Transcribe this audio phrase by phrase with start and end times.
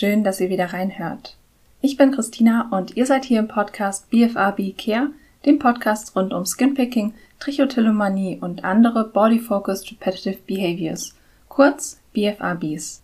[0.00, 1.36] Schön, dass ihr wieder reinhört.
[1.82, 5.10] Ich bin Christina und ihr seid hier im Podcast BFRB Care,
[5.44, 11.14] dem Podcast rund um Skinpicking, Trichotillomanie und andere Body-Focused Repetitive Behaviors,
[11.50, 13.02] kurz BFRBs.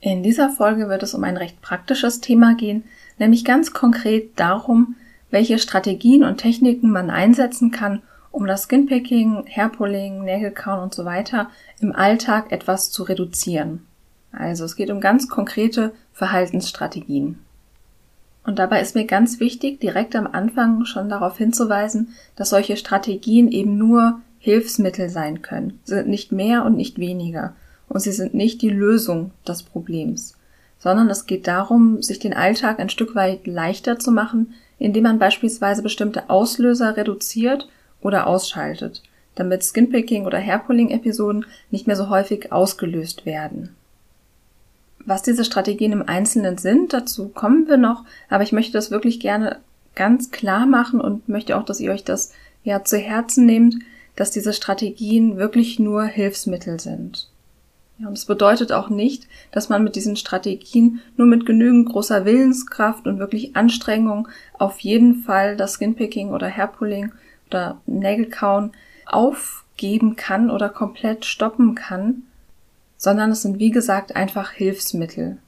[0.00, 2.82] In dieser Folge wird es um ein recht praktisches Thema gehen,
[3.18, 4.96] nämlich ganz konkret darum,
[5.30, 11.50] welche Strategien und Techniken man einsetzen kann, um das Skinpicking, Hairpulling, Nägelkauen und so weiter
[11.78, 13.86] im Alltag etwas zu reduzieren.
[14.36, 17.38] Also es geht um ganz konkrete Verhaltensstrategien.
[18.44, 23.50] Und dabei ist mir ganz wichtig, direkt am Anfang schon darauf hinzuweisen, dass solche Strategien
[23.50, 25.80] eben nur Hilfsmittel sein können.
[25.82, 27.54] Sie sind nicht mehr und nicht weniger.
[27.88, 30.36] Und sie sind nicht die Lösung des Problems.
[30.78, 35.18] Sondern es geht darum, sich den Alltag ein Stück weit leichter zu machen, indem man
[35.18, 37.68] beispielsweise bestimmte Auslöser reduziert
[38.00, 39.02] oder ausschaltet,
[39.34, 43.74] damit Skinpicking oder Hairpulling-Episoden nicht mehr so häufig ausgelöst werden.
[45.06, 49.20] Was diese Strategien im Einzelnen sind, dazu kommen wir noch, aber ich möchte das wirklich
[49.20, 49.60] gerne
[49.94, 52.32] ganz klar machen und möchte auch, dass ihr euch das
[52.64, 53.76] ja zu Herzen nehmt,
[54.16, 57.30] dass diese Strategien wirklich nur Hilfsmittel sind.
[57.98, 62.24] Ja, und es bedeutet auch nicht, dass man mit diesen Strategien nur mit genügend großer
[62.24, 64.28] Willenskraft und wirklich Anstrengung
[64.58, 67.12] auf jeden Fall das Skinpicking oder Hairpulling
[67.46, 68.72] oder Nägelkauen
[69.06, 72.24] aufgeben kann oder komplett stoppen kann,
[72.96, 75.38] sondern es sind wie gesagt einfach Hilfsmittel.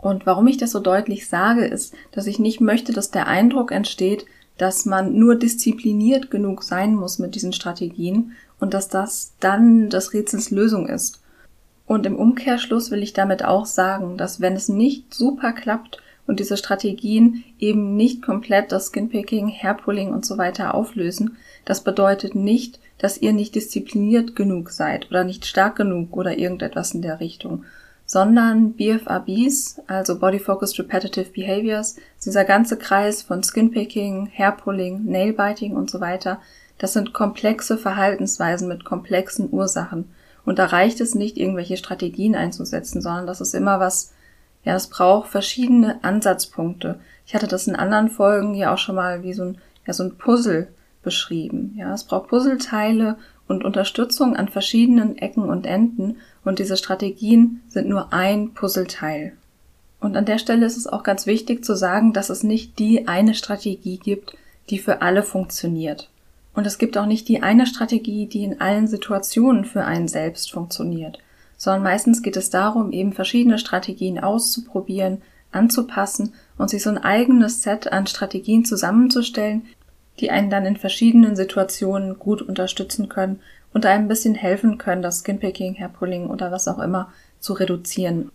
[0.00, 3.70] Und warum ich das so deutlich sage, ist, dass ich nicht möchte, dass der Eindruck
[3.70, 4.24] entsteht,
[4.56, 10.12] dass man nur diszipliniert genug sein muss mit diesen Strategien und dass das dann das
[10.12, 11.20] Rätsels Lösung ist.
[11.86, 16.38] Und im Umkehrschluss will ich damit auch sagen, dass wenn es nicht super klappt und
[16.38, 22.78] diese Strategien eben nicht komplett das Skinpicking, Hairpulling und so weiter auflösen, das bedeutet nicht,
[23.00, 27.64] dass ihr nicht diszipliniert genug seid oder nicht stark genug oder irgendetwas in der Richtung,
[28.04, 35.88] sondern BFRBs, also Body Focused Repetitive Behaviors, dieser ganze Kreis von Skinpicking, Hairpulling, Nailbiting und
[35.88, 36.40] so weiter,
[36.76, 40.10] das sind komplexe Verhaltensweisen mit komplexen Ursachen.
[40.44, 44.12] Und da reicht es nicht, irgendwelche Strategien einzusetzen, sondern das ist immer was,
[44.64, 47.00] ja, es braucht verschiedene Ansatzpunkte.
[47.26, 50.02] Ich hatte das in anderen Folgen ja auch schon mal wie so ein, ja, so
[50.02, 50.68] ein Puzzle
[51.02, 51.74] beschrieben.
[51.76, 53.16] Ja, es braucht Puzzleteile
[53.48, 59.32] und Unterstützung an verschiedenen Ecken und Enden und diese Strategien sind nur ein Puzzleteil.
[60.00, 63.06] Und an der Stelle ist es auch ganz wichtig zu sagen, dass es nicht die
[63.06, 64.36] eine Strategie gibt,
[64.70, 66.08] die für alle funktioniert.
[66.54, 70.52] Und es gibt auch nicht die eine Strategie, die in allen Situationen für einen selbst
[70.52, 71.18] funktioniert,
[71.56, 75.22] sondern meistens geht es darum, eben verschiedene Strategien auszuprobieren,
[75.52, 79.66] anzupassen und sich so ein eigenes Set an Strategien zusammenzustellen,
[80.20, 83.40] die einen dann in verschiedenen Situationen gut unterstützen können
[83.72, 88.30] und einem ein bisschen helfen können, das Skinpicking, Hairpulling oder was auch immer zu reduzieren.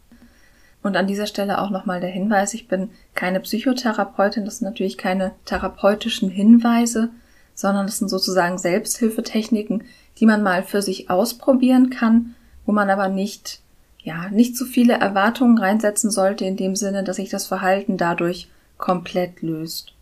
[0.81, 4.97] Und an dieser Stelle auch nochmal der Hinweis, ich bin keine Psychotherapeutin, das sind natürlich
[4.97, 7.09] keine therapeutischen Hinweise,
[7.53, 9.83] sondern das sind sozusagen Selbsthilfetechniken,
[10.19, 12.35] die man mal für sich ausprobieren kann,
[12.65, 13.61] wo man aber nicht,
[14.03, 18.47] ja, nicht zu viele Erwartungen reinsetzen sollte in dem Sinne, dass sich das Verhalten dadurch
[18.77, 19.94] komplett löst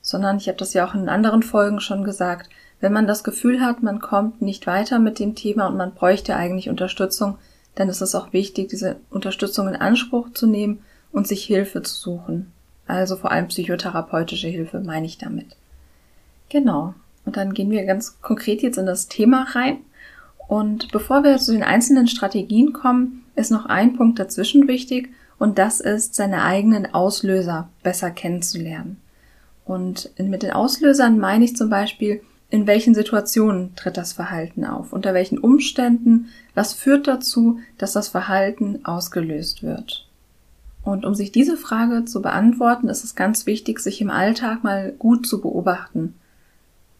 [0.00, 2.50] sondern ich habe das ja auch in anderen Folgen schon gesagt,
[2.80, 6.36] wenn man das Gefühl hat, man kommt nicht weiter mit dem Thema und man bräuchte
[6.36, 7.38] eigentlich Unterstützung,
[7.74, 10.80] dann ist es auch wichtig, diese Unterstützung in Anspruch zu nehmen
[11.12, 12.52] und sich Hilfe zu suchen.
[12.86, 15.56] Also vor allem psychotherapeutische Hilfe meine ich damit.
[16.48, 16.94] Genau.
[17.24, 19.78] Und dann gehen wir ganz konkret jetzt in das Thema rein.
[20.46, 25.58] Und bevor wir zu den einzelnen Strategien kommen, ist noch ein Punkt dazwischen wichtig und
[25.58, 29.00] das ist, seine eigenen Auslöser besser kennenzulernen.
[29.68, 34.94] Und mit den Auslösern meine ich zum Beispiel, in welchen Situationen tritt das Verhalten auf,
[34.94, 40.08] unter welchen Umständen, was führt dazu, dass das Verhalten ausgelöst wird.
[40.82, 44.92] Und um sich diese Frage zu beantworten, ist es ganz wichtig, sich im Alltag mal
[44.98, 46.14] gut zu beobachten.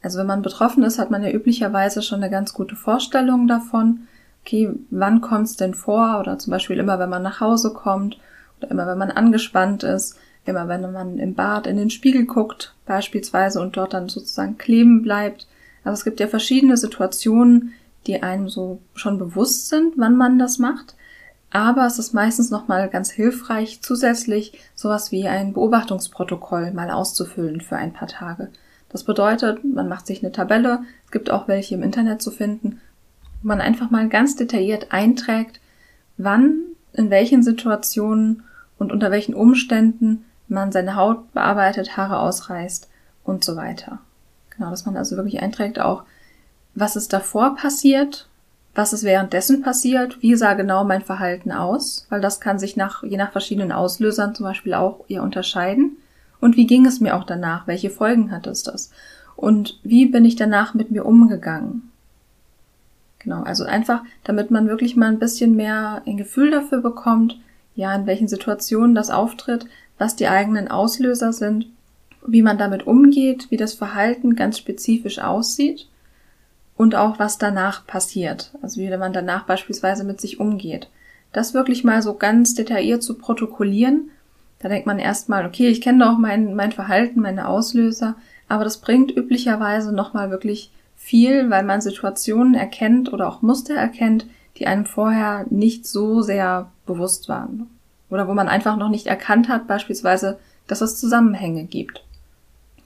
[0.03, 4.01] Also wenn man betroffen ist, hat man ja üblicherweise schon eine ganz gute Vorstellung davon,
[4.45, 6.21] okay, wann kommt es denn vor?
[6.21, 8.19] Oder zum Beispiel immer, wenn man nach Hause kommt
[8.59, 10.19] oder immer, wenn man angespannt ist
[10.49, 15.03] immer wenn man im Bad in den Spiegel guckt, beispielsweise, und dort dann sozusagen kleben
[15.03, 15.47] bleibt.
[15.85, 17.75] Also es gibt ja verschiedene Situationen,
[18.07, 20.97] die einem so schon bewusst sind, wann man das macht.
[21.51, 27.77] Aber es ist meistens nochmal ganz hilfreich, zusätzlich sowas wie ein Beobachtungsprotokoll mal auszufüllen für
[27.77, 28.51] ein paar Tage.
[28.91, 32.81] Das bedeutet, man macht sich eine Tabelle, es gibt auch welche im Internet zu finden,
[33.43, 35.61] wo man einfach mal ganz detailliert einträgt,
[36.17, 36.61] wann,
[36.93, 38.45] in welchen Situationen
[38.79, 42.89] und unter welchen Umständen man seine Haut bearbeitet, Haare ausreißt
[43.25, 43.99] und so weiter.
[44.51, 46.05] Genau, dass man also wirklich einträgt auch,
[46.75, 48.29] was ist davor passiert,
[48.75, 53.03] was ist währenddessen passiert, wie sah genau mein Verhalten aus, weil das kann sich nach,
[53.03, 55.97] je nach verschiedenen Auslösern zum Beispiel auch eher unterscheiden.
[56.41, 57.67] Und wie ging es mir auch danach?
[57.67, 58.91] Welche Folgen hatte es das?
[59.35, 61.91] Und wie bin ich danach mit mir umgegangen?
[63.19, 67.39] Genau, also einfach, damit man wirklich mal ein bisschen mehr ein Gefühl dafür bekommt,
[67.75, 69.67] ja, in welchen Situationen das auftritt,
[69.99, 71.67] was die eigenen Auslöser sind,
[72.27, 75.89] wie man damit umgeht, wie das Verhalten ganz spezifisch aussieht
[76.77, 80.89] und auch was danach passiert, also wie man danach beispielsweise mit sich umgeht.
[81.33, 84.11] Das wirklich mal so ganz detailliert zu protokollieren,
[84.61, 88.17] da denkt man erstmal, okay, ich kenne doch mein, mein Verhalten, meine Auslöser,
[88.49, 94.27] aber das bringt üblicherweise nochmal wirklich viel, weil man Situationen erkennt oder auch Muster erkennt,
[94.57, 97.69] die einem vorher nicht so sehr bewusst waren.
[98.11, 102.05] Oder wo man einfach noch nicht erkannt hat, beispielsweise, dass es Zusammenhänge gibt.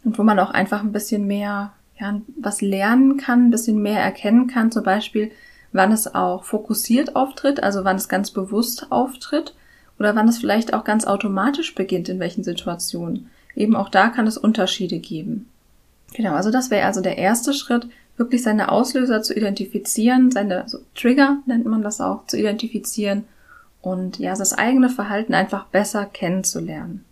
[0.05, 4.01] Und wo man auch einfach ein bisschen mehr, ja, was lernen kann, ein bisschen mehr
[4.01, 5.31] erkennen kann, zum Beispiel,
[5.73, 9.55] wann es auch fokussiert auftritt, also wann es ganz bewusst auftritt
[9.99, 13.31] oder wann es vielleicht auch ganz automatisch beginnt, in welchen Situationen.
[13.55, 15.49] Eben auch da kann es Unterschiede geben.
[16.15, 17.87] Genau, also das wäre also der erste Schritt,
[18.17, 23.25] wirklich seine Auslöser zu identifizieren, seine also Trigger nennt man das auch, zu identifizieren
[23.83, 27.05] und ja, das eigene Verhalten einfach besser kennenzulernen.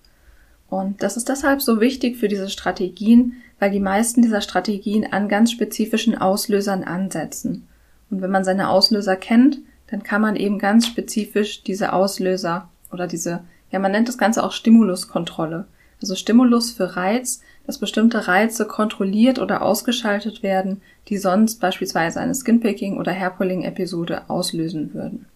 [0.70, 5.28] Und das ist deshalb so wichtig für diese Strategien, weil die meisten dieser Strategien an
[5.28, 7.66] ganz spezifischen Auslösern ansetzen.
[8.08, 9.58] Und wenn man seine Auslöser kennt,
[9.88, 13.42] dann kann man eben ganz spezifisch diese Auslöser oder diese,
[13.72, 15.66] ja, man nennt das Ganze auch Stimuluskontrolle.
[16.00, 22.34] Also Stimulus für Reiz, dass bestimmte Reize kontrolliert oder ausgeschaltet werden, die sonst beispielsweise eine
[22.34, 25.26] Skinpicking oder Hairpulling Episode auslösen würden.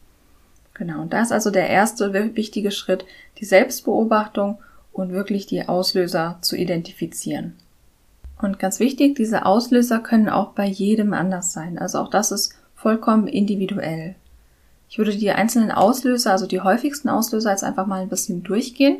[0.75, 3.05] Genau, und da ist also der erste wichtige Schritt,
[3.39, 4.59] die Selbstbeobachtung
[4.93, 7.55] und wirklich die Auslöser zu identifizieren.
[8.43, 11.79] Und ganz wichtig, diese Auslöser können auch bei jedem anders sein.
[11.79, 14.17] Also auch das ist vollkommen individuell.
[14.89, 18.99] Ich würde die einzelnen Auslöser, also die häufigsten Auslöser jetzt einfach mal ein bisschen durchgehen.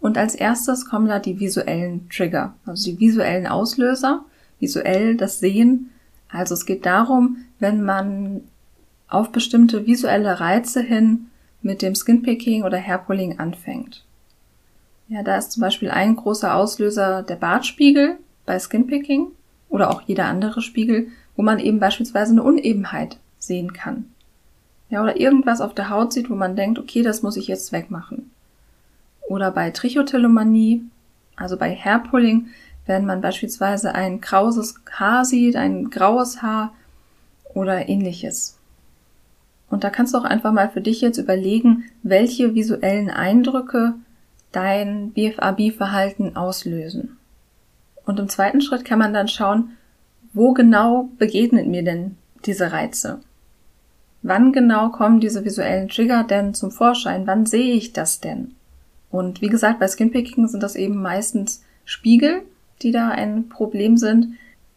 [0.00, 4.24] Und als erstes kommen da die visuellen Trigger, also die visuellen Auslöser,
[4.60, 5.90] visuell das Sehen.
[6.28, 8.42] Also es geht darum, wenn man
[9.08, 11.28] auf bestimmte visuelle Reize hin
[11.62, 14.04] mit dem Skinpicking oder Hairpulling anfängt.
[15.08, 19.28] Ja, da ist zum Beispiel ein großer Auslöser der Bartspiegel bei Skinpicking
[19.70, 24.04] oder auch jeder andere Spiegel, wo man eben beispielsweise eine Unebenheit sehen kann.
[24.90, 27.72] Ja, oder irgendwas auf der Haut sieht, wo man denkt, okay, das muss ich jetzt
[27.72, 28.30] wegmachen.
[29.28, 30.82] Oder bei Trichotillomanie,
[31.36, 32.48] also bei Hairpulling,
[32.86, 36.72] wenn man beispielsweise ein krauses Haar sieht, ein graues Haar
[37.54, 38.57] oder ähnliches.
[39.70, 43.94] Und da kannst du auch einfach mal für dich jetzt überlegen, welche visuellen Eindrücke
[44.52, 47.18] dein BFAB-Verhalten auslösen.
[48.06, 49.76] Und im zweiten Schritt kann man dann schauen,
[50.32, 52.16] wo genau begegnet mir denn
[52.46, 53.20] diese Reize?
[54.22, 57.26] Wann genau kommen diese visuellen Trigger denn zum Vorschein?
[57.26, 58.54] Wann sehe ich das denn?
[59.10, 62.42] Und wie gesagt, bei Skinpicking sind das eben meistens Spiegel,
[62.82, 64.34] die da ein Problem sind.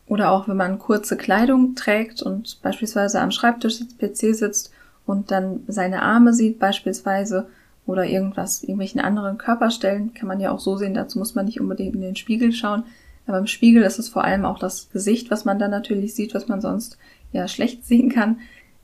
[0.07, 4.71] Oder auch wenn man kurze Kleidung trägt und beispielsweise am Schreibtisch sitzt, PC sitzt
[5.11, 7.47] und dann seine Arme sieht beispielsweise
[7.85, 11.59] oder irgendwas, irgendwelchen anderen Körperstellen, kann man ja auch so sehen, dazu muss man nicht
[11.59, 12.83] unbedingt in den Spiegel schauen.
[13.27, 16.33] Aber im Spiegel ist es vor allem auch das Gesicht, was man dann natürlich sieht,
[16.33, 16.97] was man sonst
[17.33, 18.39] ja schlecht sehen kann.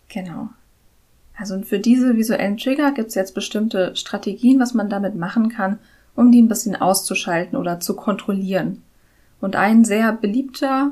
[0.09, 0.49] Genau.
[1.37, 5.79] Also für diese visuellen Trigger gibt es jetzt bestimmte Strategien, was man damit machen kann,
[6.13, 8.81] um die ein bisschen auszuschalten oder zu kontrollieren.
[9.39, 10.91] Und ein sehr beliebter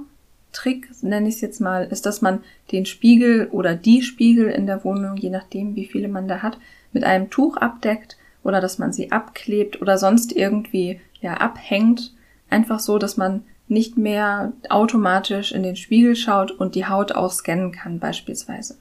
[0.56, 4.66] Trick, nenne ich es jetzt mal, ist, dass man den Spiegel oder die Spiegel in
[4.66, 6.58] der Wohnung, je nachdem wie viele man da hat,
[6.94, 12.14] mit einem Tuch abdeckt oder dass man sie abklebt oder sonst irgendwie ja abhängt,
[12.50, 17.32] einfach so, dass man nicht mehr automatisch in den Spiegel schaut und die Haut auch
[17.32, 18.78] scannen kann beispielsweise.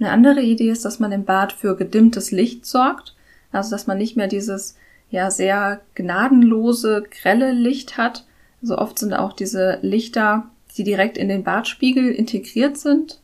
[0.00, 3.14] Eine andere Idee ist, dass man im Bad für gedimmtes Licht sorgt,
[3.50, 4.76] also dass man nicht mehr dieses
[5.10, 8.24] ja sehr gnadenlose, grelle Licht hat.
[8.62, 13.20] Also oft sind auch diese Lichter, die direkt in den Badspiegel integriert sind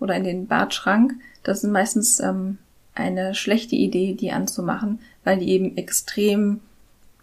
[0.00, 1.14] oder in den Badschrank.
[1.42, 2.58] Das sind meistens ähm,
[2.94, 6.60] eine schlechte Idee, die anzumachen, weil die eben extrem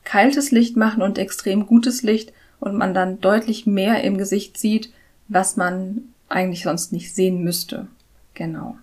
[0.03, 4.91] kaltes Licht machen und extrem gutes Licht und man dann deutlich mehr im Gesicht sieht,
[5.27, 7.87] was man eigentlich sonst nicht sehen müsste.
[8.33, 8.77] Genau.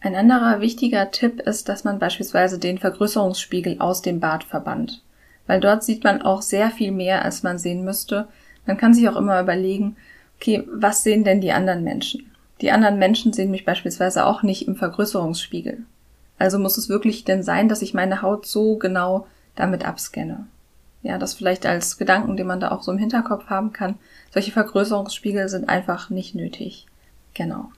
[0.00, 5.02] Ein anderer wichtiger Tipp ist, dass man beispielsweise den Vergrößerungsspiegel aus dem Bad verbannt,
[5.46, 8.28] weil dort sieht man auch sehr viel mehr, als man sehen müsste.
[8.66, 9.96] Man kann sich auch immer überlegen,
[10.40, 12.32] okay, was sehen denn die anderen Menschen?
[12.62, 15.84] Die anderen Menschen sehen mich beispielsweise auch nicht im Vergrößerungsspiegel.
[16.38, 20.46] Also muss es wirklich denn sein, dass ich meine Haut so genau damit abscanne?
[21.02, 23.96] Ja, das vielleicht als Gedanken, den man da auch so im Hinterkopf haben kann.
[24.32, 26.86] Solche Vergrößerungsspiegel sind einfach nicht nötig.
[27.34, 27.70] Genau.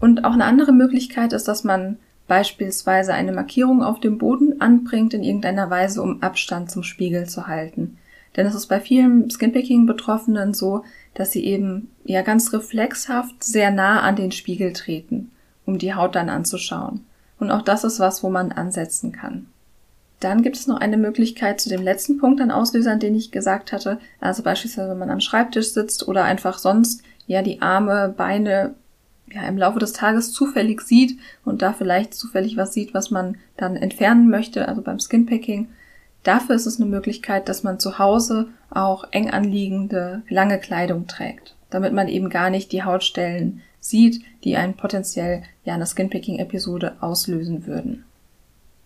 [0.00, 5.14] Und auch eine andere Möglichkeit ist, dass man beispielsweise eine Markierung auf dem Boden anbringt
[5.14, 7.98] in irgendeiner Weise, um Abstand zum Spiegel zu halten.
[8.36, 14.00] Denn es ist bei vielen Skinpicking-Betroffenen so, dass sie eben ja ganz reflexhaft sehr nah
[14.00, 15.30] an den Spiegel treten,
[15.66, 17.04] um die Haut dann anzuschauen.
[17.38, 19.46] Und auch das ist was, wo man ansetzen kann.
[20.20, 23.72] Dann gibt es noch eine Möglichkeit zu dem letzten Punkt an Auslösern, den ich gesagt
[23.72, 23.98] hatte.
[24.20, 28.74] Also beispielsweise, wenn man am Schreibtisch sitzt oder einfach sonst ja die Arme, Beine
[29.30, 33.36] ja im Laufe des Tages zufällig sieht und da vielleicht zufällig was sieht, was man
[33.56, 35.68] dann entfernen möchte, also beim Skinpicking.
[36.24, 41.54] Dafür ist es eine Möglichkeit, dass man zu Hause auch eng anliegende lange Kleidung trägt,
[41.70, 47.66] damit man eben gar nicht die Hautstellen sieht, die einen potenziell ja eine Skinpicking-Episode auslösen
[47.66, 48.04] würden.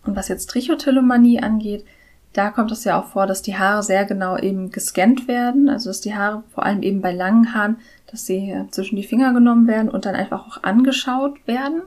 [0.05, 1.85] Und was jetzt Trichotillomanie angeht,
[2.33, 5.89] da kommt es ja auch vor, dass die Haare sehr genau eben gescannt werden, also
[5.89, 7.77] dass die Haare vor allem eben bei langen Haaren,
[8.11, 11.81] dass sie zwischen die Finger genommen werden und dann einfach auch angeschaut werden.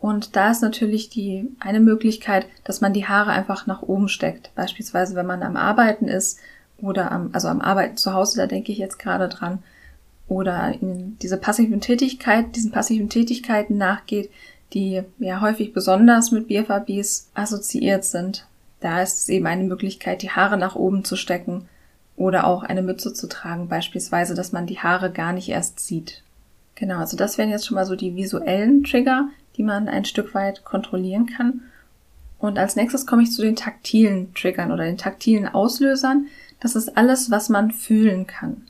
[0.00, 4.50] Und da ist natürlich die eine Möglichkeit, dass man die Haare einfach nach oben steckt.
[4.54, 6.38] Beispielsweise, wenn man am Arbeiten ist
[6.78, 9.62] oder am, also am Arbeiten zu Hause, da denke ich jetzt gerade dran,
[10.30, 14.30] oder in diese passiven Tätigkeit, diesen passiven Tätigkeiten nachgeht,
[14.72, 18.46] die ja häufig besonders mit BFABs assoziiert sind.
[18.78, 21.68] Da ist es eben eine Möglichkeit, die Haare nach oben zu stecken
[22.16, 26.22] oder auch eine Mütze zu tragen, beispielsweise, dass man die Haare gar nicht erst sieht.
[26.76, 30.34] Genau, also das wären jetzt schon mal so die visuellen Trigger, die man ein Stück
[30.34, 31.62] weit kontrollieren kann.
[32.38, 36.26] Und als nächstes komme ich zu den taktilen Triggern oder den taktilen Auslösern.
[36.58, 38.62] Das ist alles, was man fühlen kann.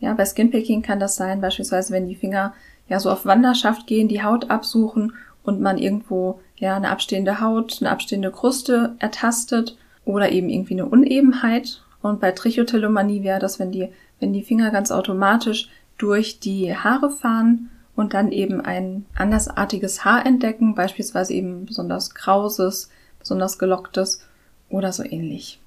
[0.00, 2.54] Ja, bei Skinpicking kann das sein, beispielsweise, wenn die Finger
[2.88, 5.12] ja so auf Wanderschaft gehen, die Haut absuchen
[5.44, 10.86] und man irgendwo ja eine abstehende Haut, eine abstehende Kruste ertastet oder eben irgendwie eine
[10.86, 11.82] Unebenheit.
[12.02, 13.88] Und bei Trichotillomanie wäre das, wenn die,
[14.18, 20.24] wenn die Finger ganz automatisch durch die Haare fahren und dann eben ein andersartiges Haar
[20.24, 22.88] entdecken, beispielsweise eben besonders krauses,
[23.18, 24.24] besonders gelocktes
[24.70, 25.60] oder so ähnlich.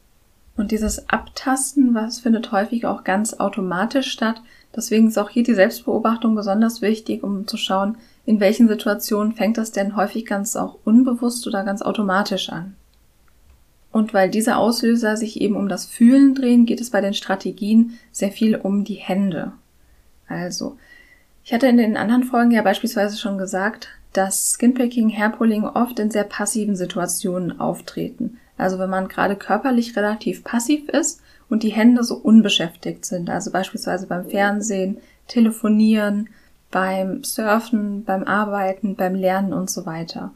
[0.58, 4.42] Und dieses Abtasten, was findet häufig auch ganz automatisch statt.
[4.76, 9.58] Deswegen ist auch hier die Selbstbeobachtung besonders wichtig, um zu schauen, in welchen Situationen fängt
[9.58, 12.76] das denn häufig ganz auch unbewusst oder ganz automatisch an.
[13.92, 18.00] Und weil diese Auslöser sich eben um das Fühlen drehen, geht es bei den Strategien
[18.12, 19.52] sehr viel um die Hände.
[20.28, 20.78] Also,
[21.44, 26.12] ich hatte in den anderen Folgen ja beispielsweise schon gesagt, dass Skinpicking, Hairpulling oft in
[26.12, 28.38] sehr passiven Situationen auftreten.
[28.58, 33.52] Also wenn man gerade körperlich relativ passiv ist und die Hände so unbeschäftigt sind, also
[33.52, 34.98] beispielsweise beim Fernsehen,
[35.28, 36.30] Telefonieren,
[36.70, 40.32] beim Surfen, beim Arbeiten, beim Lernen und so weiter.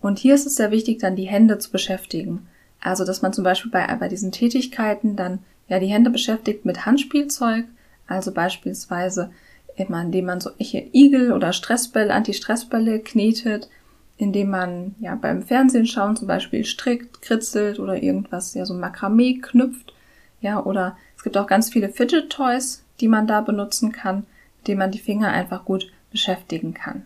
[0.00, 2.46] Und hier ist es sehr wichtig, dann die Hände zu beschäftigen.
[2.80, 6.84] Also, dass man zum Beispiel bei, bei diesen Tätigkeiten dann ja die Hände beschäftigt mit
[6.84, 7.64] Handspielzeug,
[8.06, 9.30] also beispielsweise
[9.76, 13.68] immer, indem man solche Igel oder Stressbälle, Anti-Stressbälle knetet,
[14.16, 19.40] indem man ja beim Fernsehen schauen zum Beispiel strickt, kritzelt oder irgendwas, ja so Makramee
[19.40, 19.92] knüpft,
[20.40, 24.26] ja, oder es gibt auch ganz viele Fidget Toys, die man da benutzen kann,
[24.66, 27.02] mit man die Finger einfach gut beschäftigen kann.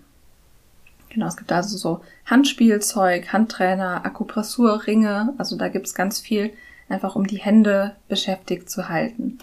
[1.08, 6.52] Genau, es gibt also so Handspielzeug, Handtrainer, Akupressurringe, also da gibt's ganz viel,
[6.88, 9.38] einfach um die Hände beschäftigt zu halten.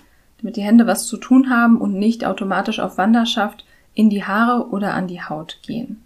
[0.46, 4.70] Damit die Hände was zu tun haben und nicht automatisch auf Wanderschaft in die Haare
[4.70, 6.04] oder an die Haut gehen.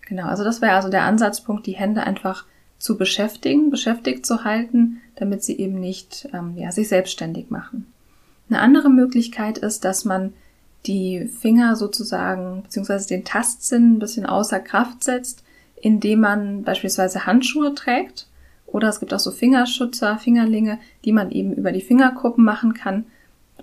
[0.00, 2.44] Genau, also das wäre also der Ansatzpunkt, die Hände einfach
[2.80, 7.86] zu beschäftigen, beschäftigt zu halten, damit sie eben nicht ähm, ja, sich selbstständig machen.
[8.48, 10.32] Eine andere Möglichkeit ist, dass man
[10.86, 15.44] die Finger sozusagen beziehungsweise den Tastsinn ein bisschen außer Kraft setzt,
[15.76, 18.26] indem man beispielsweise Handschuhe trägt
[18.66, 23.04] oder es gibt auch so Fingerschützer, Fingerlinge, die man eben über die Fingerkuppen machen kann,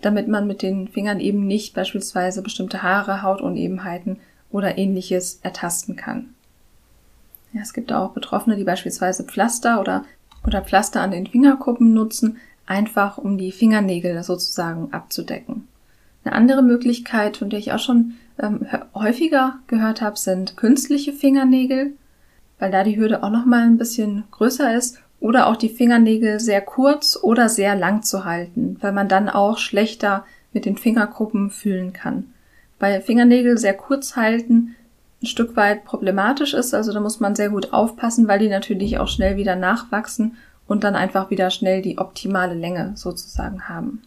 [0.02, 4.18] damit man mit den Fingern eben nicht beispielsweise bestimmte Haare, Hautunebenheiten
[4.52, 6.34] oder ähnliches ertasten kann.
[7.54, 10.06] Ja, es gibt auch Betroffene, die beispielsweise Pflaster oder,
[10.46, 15.68] oder Pflaster an den Fingerkuppen nutzen, einfach um die Fingernägel sozusagen abzudecken.
[16.24, 21.94] Eine andere Möglichkeit, von der ich auch schon ähm, häufiger gehört habe, sind künstliche Fingernägel,
[22.60, 26.40] weil da die Hürde auch noch mal ein bisschen größer ist oder auch die Fingernägel
[26.40, 31.50] sehr kurz oder sehr lang zu halten, weil man dann auch schlechter mit den Fingerkuppen
[31.50, 32.34] fühlen kann.
[32.80, 34.76] Bei Fingernägel sehr kurz halten
[35.22, 36.74] ein Stück weit problematisch ist.
[36.74, 40.84] Also da muss man sehr gut aufpassen, weil die natürlich auch schnell wieder nachwachsen und
[40.84, 44.04] dann einfach wieder schnell die optimale Länge sozusagen haben.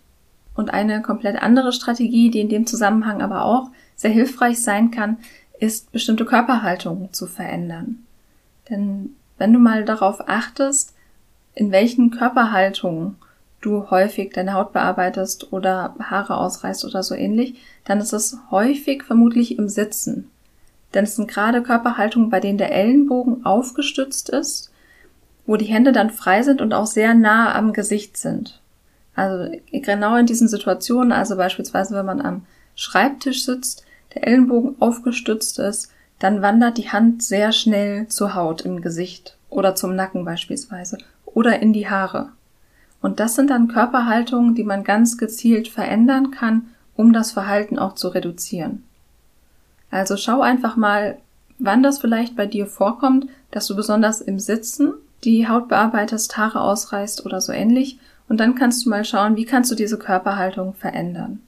[0.55, 5.19] Und eine komplett andere Strategie, die in dem Zusammenhang aber auch sehr hilfreich sein kann,
[5.59, 8.05] ist bestimmte Körperhaltungen zu verändern.
[8.69, 10.90] Denn wenn du mal darauf achtest,
[11.55, 13.17] in welchen Körperhaltungen
[13.61, 19.03] du häufig deine Haut bearbeitest oder Haare ausreißt oder so ähnlich, dann ist es häufig
[19.03, 20.31] vermutlich im Sitzen.
[20.95, 24.71] Denn es sind gerade Körperhaltungen, bei denen der Ellenbogen aufgestützt ist,
[25.47, 28.61] wo die Hände dann frei sind und auch sehr nah am Gesicht sind.
[29.15, 35.59] Also genau in diesen Situationen, also beispielsweise wenn man am Schreibtisch sitzt, der Ellenbogen aufgestützt
[35.59, 40.99] ist, dann wandert die Hand sehr schnell zur Haut im Gesicht oder zum Nacken beispielsweise
[41.35, 42.31] oder in die Haare.
[43.03, 47.95] Und das sind dann Körperhaltungen, die man ganz gezielt verändern kann, um das Verhalten auch
[47.95, 48.85] zu reduzieren.
[49.91, 51.19] Also schau einfach mal,
[51.59, 54.93] wann das vielleicht bei dir vorkommt, dass du besonders im Sitzen
[55.25, 57.99] die Haut bearbeitest, Haare ausreißt oder so ähnlich.
[58.29, 61.41] Und dann kannst du mal schauen, wie kannst du diese Körperhaltung verändern.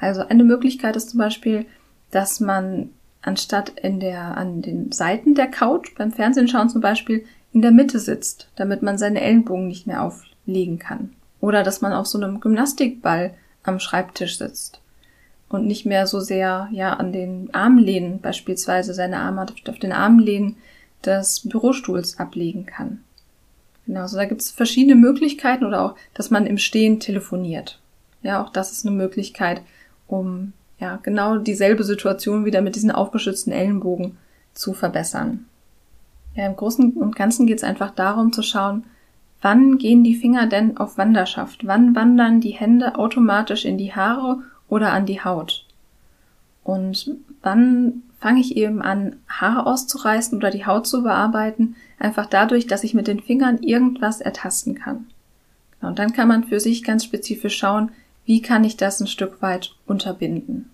[0.00, 1.66] Also eine Möglichkeit ist zum Beispiel,
[2.10, 7.24] dass man anstatt in der, an den Seiten der Couch beim Fernsehen schauen zum Beispiel
[7.58, 11.10] in der Mitte sitzt, damit man seine Ellenbogen nicht mehr auflegen kann.
[11.40, 13.34] Oder dass man auf so einem Gymnastikball
[13.64, 14.80] am Schreibtisch sitzt
[15.48, 20.54] und nicht mehr so sehr ja an den Armlehnen beispielsweise seine Arme auf den Armlehnen
[21.04, 23.02] des Bürostuhls ablegen kann.
[23.84, 27.80] Genau, also da gibt es verschiedene Möglichkeiten oder auch, dass man im Stehen telefoniert.
[28.22, 29.62] Ja, auch das ist eine Möglichkeit,
[30.06, 34.16] um ja genau dieselbe Situation wieder mit diesen aufgeschützten Ellenbogen
[34.54, 35.47] zu verbessern.
[36.34, 38.84] Ja, im Großen und Ganzen geht es einfach darum zu schauen,
[39.42, 41.66] wann gehen die Finger denn auf Wanderschaft?
[41.66, 45.64] Wann wandern die Hände automatisch in die Haare oder an die Haut?
[46.64, 52.66] Und wann fange ich eben an, Haare auszureißen oder die Haut zu bearbeiten, einfach dadurch,
[52.66, 55.06] dass ich mit den Fingern irgendwas ertasten kann.
[55.78, 57.90] Genau, und dann kann man für sich ganz spezifisch schauen,
[58.24, 60.70] wie kann ich das ein Stück weit unterbinden.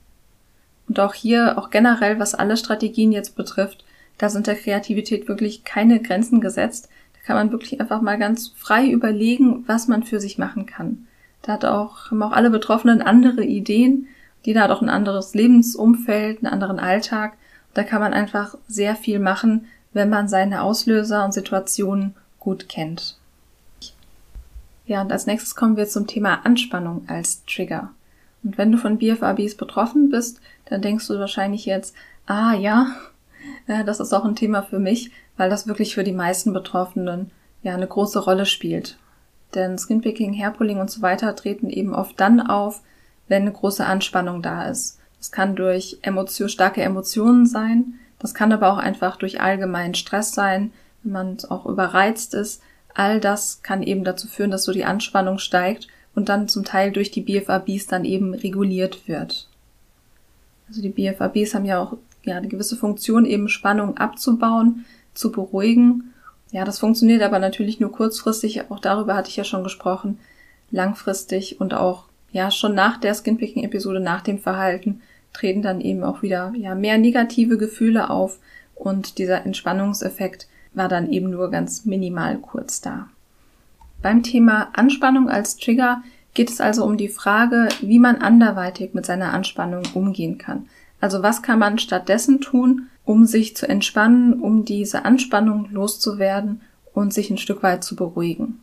[0.89, 3.85] Und auch hier, auch generell, was alle Strategien jetzt betrifft,
[4.19, 6.89] da sind der Kreativität wirklich keine Grenzen gesetzt.
[7.15, 11.07] Da kann man wirklich einfach mal ganz frei überlegen, was man für sich machen kann.
[11.43, 14.09] Da hat auch, haben auch alle Betroffenen andere Ideen.
[14.43, 17.35] Jeder hat auch ein anderes Lebensumfeld, einen anderen Alltag.
[17.75, 23.17] Da kann man einfach sehr viel machen, wenn man seine Auslöser und Situationen gut kennt.
[24.87, 27.91] Ja, und als nächstes kommen wir zum Thema Anspannung als Trigger.
[28.43, 31.95] Und wenn du von BFABs betroffen bist, dann denkst du wahrscheinlich jetzt,
[32.27, 32.95] ah ja,
[33.67, 37.31] das ist auch ein Thema für mich, weil das wirklich für die meisten Betroffenen
[37.63, 38.99] ja eine große Rolle spielt.
[39.55, 42.83] Denn Skinpicking, Hairpulling und so weiter treten eben oft dann auf,
[43.29, 44.99] wenn eine große Anspannung da ist.
[45.19, 50.33] Das kann durch Emotion, starke Emotionen sein, das kann aber auch einfach durch allgemeinen Stress
[50.33, 52.63] sein, wenn man auch überreizt ist.
[52.95, 56.93] All das kann eben dazu führen, dass so die Anspannung steigt und dann zum Teil
[56.93, 59.49] durch die BFABs dann eben reguliert wird.
[60.69, 64.85] Also die BFABs haben ja auch ja, eine gewisse Funktion, eben Spannung abzubauen,
[65.15, 66.13] zu beruhigen.
[66.51, 68.71] Ja, das funktioniert aber natürlich nur kurzfristig.
[68.71, 70.19] Auch darüber hatte ich ja schon gesprochen.
[70.71, 75.01] Langfristig und auch, ja, schon nach der Skinpicking-Episode, nach dem Verhalten,
[75.33, 78.39] treten dann eben auch wieder, ja, mehr negative Gefühle auf.
[78.75, 83.09] Und dieser Entspannungseffekt war dann eben nur ganz minimal kurz da.
[84.03, 86.03] Beim Thema Anspannung als Trigger
[86.35, 90.69] geht es also um die Frage, wie man anderweitig mit seiner Anspannung umgehen kann.
[91.05, 96.63] Also was kann man stattdessen tun, um sich zu entspannen, um diese Anspannung loszuwerden
[96.95, 98.61] und sich ein Stück weit zu beruhigen.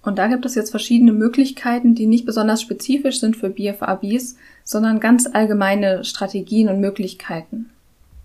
[0.00, 4.98] Und da gibt es jetzt verschiedene Möglichkeiten, die nicht besonders spezifisch sind für BFABs, sondern
[4.98, 7.68] ganz allgemeine Strategien und Möglichkeiten.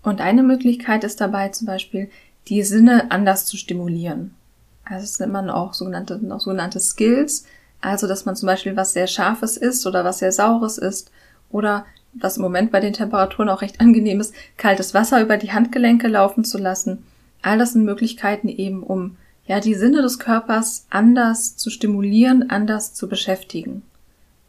[0.02, 2.08] Und eine Möglichkeit ist dabei zum Beispiel,
[2.48, 4.34] die Sinne anders zu stimulieren.
[4.86, 7.44] Also das nennt man auch sogenannte, auch sogenannte Skills,
[7.82, 11.10] also dass man zum Beispiel was sehr Scharfes isst oder was sehr Saures isst
[11.50, 15.52] oder was im Moment bei den Temperaturen auch recht angenehm ist, kaltes Wasser über die
[15.52, 17.04] Handgelenke laufen zu lassen.
[17.42, 22.94] All das sind Möglichkeiten eben, um ja die Sinne des Körpers anders zu stimulieren, anders
[22.94, 23.82] zu beschäftigen.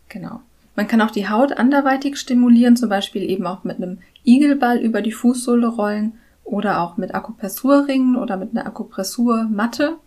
[0.09, 0.41] Genau.
[0.75, 5.01] Man kann auch die Haut anderweitig stimulieren, zum Beispiel eben auch mit einem Igelball über
[5.01, 9.97] die Fußsohle rollen oder auch mit Akupressurringen oder mit einer Akupressurmatte,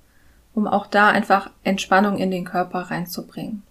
[0.54, 3.62] um auch da einfach Entspannung in den Körper reinzubringen.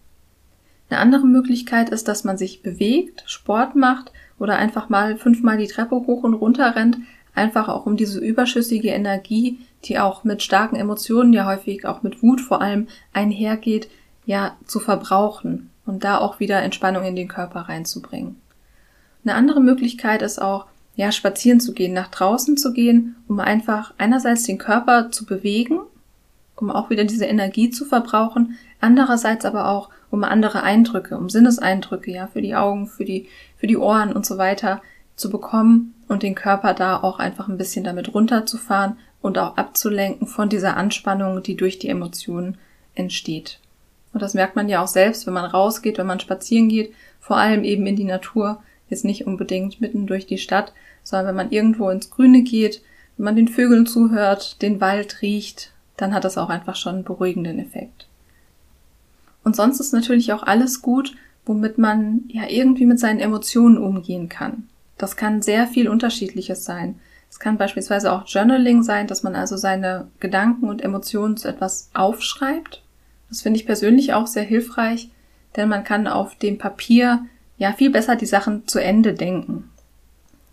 [0.90, 5.68] Eine andere Möglichkeit ist, dass man sich bewegt, Sport macht oder einfach mal fünfmal die
[5.68, 6.98] Treppe hoch und runter rennt,
[7.36, 12.24] einfach auch um diese überschüssige Energie, die auch mit starken Emotionen, ja häufig auch mit
[12.24, 13.90] Wut vor allem einhergeht,
[14.26, 18.42] ja zu verbrauchen und da auch wieder Entspannung in den Körper reinzubringen.
[19.24, 23.94] Eine andere Möglichkeit ist auch, ja, spazieren zu gehen, nach draußen zu gehen, um einfach
[24.00, 25.82] einerseits den Körper zu bewegen,
[26.58, 32.12] um auch wieder diese Energie zu verbrauchen, andererseits aber auch um andere Eindrücke, um Sinneseindrücke,
[32.12, 34.82] ja, für die Augen, für die, für die Ohren und so weiter
[35.16, 40.28] zu bekommen und den Körper da auch einfach ein bisschen damit runterzufahren und auch abzulenken
[40.28, 42.58] von dieser Anspannung, die durch die Emotionen
[42.96, 43.60] entsteht.
[44.14, 47.38] Und das merkt man ja auch selbst, wenn man rausgeht, wenn man spazieren geht, vor
[47.38, 51.52] allem eben in die Natur, Jetzt nicht unbedingt mitten durch die Stadt, sondern wenn man
[51.52, 52.82] irgendwo ins Grüne geht,
[53.18, 57.04] wenn man den Vögeln zuhört, den Wald riecht, dann hat das auch einfach schon einen
[57.04, 58.08] beruhigenden Effekt.
[59.44, 64.30] Und sonst ist natürlich auch alles gut, womit man ja irgendwie mit seinen Emotionen umgehen
[64.30, 64.68] kann.
[64.98, 67.00] Das kann sehr viel Unterschiedliches sein.
[67.30, 71.90] Es kann beispielsweise auch Journaling sein, dass man also seine Gedanken und Emotionen zu etwas
[71.94, 72.82] aufschreibt.
[73.30, 75.10] Das finde ich persönlich auch sehr hilfreich,
[75.56, 77.26] denn man kann auf dem Papier
[77.58, 79.70] ja viel besser die Sachen zu Ende denken.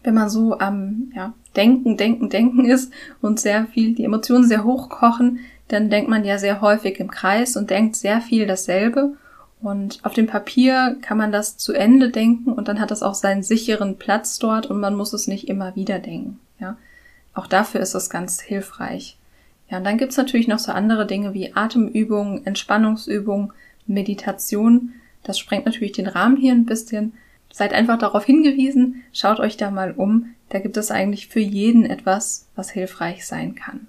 [0.04, 4.64] Wenn man so am ja, Denken, Denken, Denken ist und sehr viel die Emotionen sehr
[4.64, 9.16] hoch kochen, dann denkt man ja sehr häufig im Kreis und denkt sehr viel dasselbe.
[9.60, 13.14] Und auf dem Papier kann man das zu Ende denken und dann hat das auch
[13.14, 16.38] seinen sicheren Platz dort und man muss es nicht immer wieder denken.
[16.60, 16.76] Ja,
[17.32, 19.16] auch dafür ist es ganz hilfreich.
[19.70, 23.52] Ja, und dann gibt's natürlich noch so andere Dinge wie Atemübungen, Entspannungsübungen,
[23.86, 24.92] Meditation.
[25.22, 27.14] Das sprengt natürlich den Rahmen hier ein bisschen.
[27.56, 30.34] Seid einfach darauf hingewiesen, schaut euch da mal um.
[30.48, 33.86] Da gibt es eigentlich für jeden etwas, was hilfreich sein kann.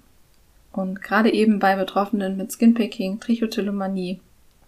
[0.72, 4.20] Und gerade eben bei Betroffenen mit Skinpicking, Trichotillomanie,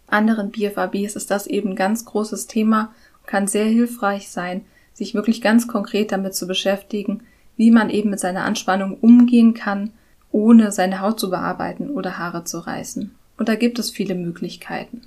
[0.09, 4.63] anderen BFABs ist das eben ein ganz großes Thema und kann sehr hilfreich sein,
[4.95, 7.23] sich wirklich ganz konkret damit zu beschäftigen,
[7.57, 9.93] wie man eben mit seiner Anspannung umgehen kann,
[10.33, 13.15] ohne seine Haut zu bearbeiten oder Haare zu reißen.
[13.37, 15.03] Und da gibt es viele Möglichkeiten.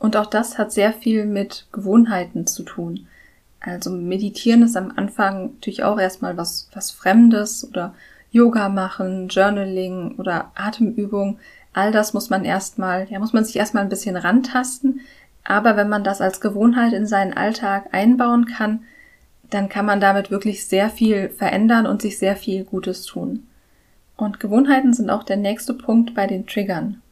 [0.00, 3.06] Und auch das hat sehr viel mit Gewohnheiten zu tun.
[3.60, 7.94] Also meditieren ist am Anfang natürlich auch erstmal was, was Fremdes oder
[8.32, 11.38] Yoga machen, Journaling oder Atemübung,
[11.72, 15.00] all das muss man erstmal, ja, muss man sich erstmal ein bisschen rantasten.
[15.44, 18.84] Aber wenn man das als Gewohnheit in seinen Alltag einbauen kann,
[19.50, 23.46] dann kann man damit wirklich sehr viel verändern und sich sehr viel Gutes tun.
[24.16, 27.02] Und Gewohnheiten sind auch der nächste Punkt bei den Triggern.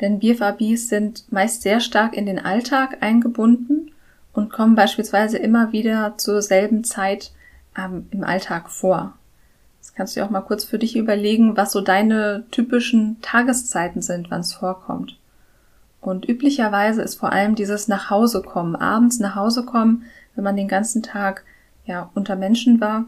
[0.00, 3.92] Denn BFABs sind meist sehr stark in den Alltag eingebunden
[4.32, 7.32] und kommen beispielsweise immer wieder zur selben Zeit
[7.76, 9.14] ähm, im Alltag vor.
[9.80, 14.02] Jetzt kannst du ja auch mal kurz für dich überlegen, was so deine typischen Tageszeiten
[14.02, 15.18] sind, wann es vorkommt.
[16.00, 20.56] Und üblicherweise ist vor allem dieses nach Hause kommen, abends nach Hause kommen, wenn man
[20.56, 21.44] den ganzen Tag
[21.84, 23.06] ja unter Menschen war,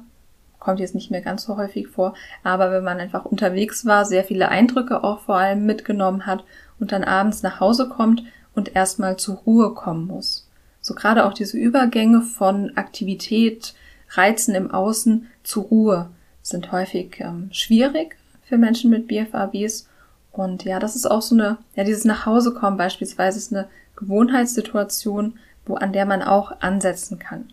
[0.59, 4.25] kommt jetzt nicht mehr ganz so häufig vor, aber wenn man einfach unterwegs war, sehr
[4.25, 6.45] viele Eindrücke auch vor allem mitgenommen hat
[6.81, 10.49] und dann abends nach Hause kommt und erstmal zur Ruhe kommen muss.
[10.81, 13.75] So gerade auch diese Übergänge von Aktivität,
[14.13, 16.11] Reizen im Außen zur Ruhe
[16.43, 19.87] sind häufig ähm, schwierig für Menschen mit BFABs.
[20.33, 25.75] Und ja, das ist auch so eine, ja, dieses Nachhausekommen beispielsweise ist eine Gewohnheitssituation, wo
[25.75, 27.53] an der man auch ansetzen kann.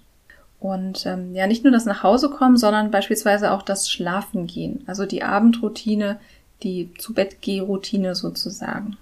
[0.59, 6.19] Und ähm, ja, nicht nur das Nachhausekommen, sondern beispielsweise auch das Schlafengehen, also die Abendroutine,
[6.63, 8.97] die zu Bett routine sozusagen.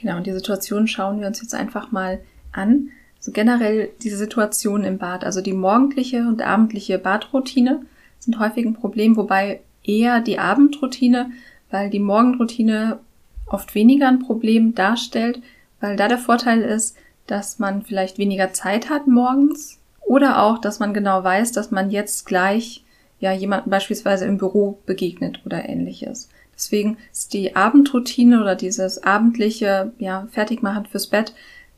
[0.00, 2.20] Genau, und die Situation schauen wir uns jetzt einfach mal
[2.52, 2.90] an.
[3.18, 7.82] Also generell diese Situation im Bad, also die morgendliche und abendliche Badroutine
[8.18, 11.30] sind häufig ein Problem, wobei eher die Abendroutine,
[11.70, 12.98] weil die Morgenroutine
[13.46, 15.42] oft weniger ein Problem darstellt,
[15.80, 20.80] weil da der Vorteil ist, dass man vielleicht weniger Zeit hat morgens oder auch, dass
[20.80, 22.84] man genau weiß, dass man jetzt gleich
[23.18, 26.30] ja jemanden beispielsweise im Büro begegnet oder ähnliches.
[26.60, 31.32] Deswegen ist die Abendroutine oder dieses abendliche ja Fertigmachen fürs Bett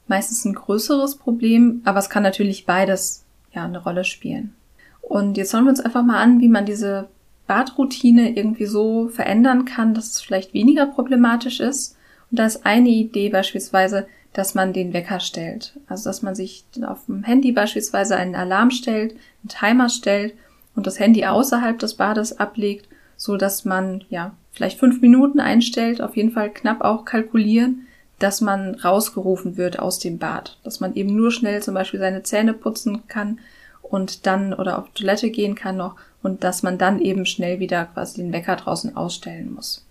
[0.09, 4.57] meistens ein größeres Problem, aber es kann natürlich beides ja eine Rolle spielen.
[5.01, 7.09] Und jetzt schauen wir uns einfach mal an, wie man diese
[7.47, 11.97] Badroutine irgendwie so verändern kann, dass es vielleicht weniger problematisch ist.
[12.33, 15.79] Und da ist eine Idee beispielsweise, dass man den Wecker stellt.
[15.87, 20.35] Also dass man sich auf dem Handy beispielsweise einen Alarm stellt, einen Timer stellt
[20.75, 26.01] und das Handy außerhalb des Bades ablegt, so dass man ja vielleicht fünf Minuten einstellt,
[26.01, 27.87] auf jeden Fall knapp auch kalkulieren,
[28.19, 32.23] dass man rausgerufen wird aus dem Bad, dass man eben nur schnell zum Beispiel seine
[32.23, 33.41] Zähne putzen kann
[33.83, 37.87] und dann oder auf Toilette gehen kann noch und dass man dann eben schnell wieder
[37.87, 39.85] quasi den Wecker draußen ausstellen muss.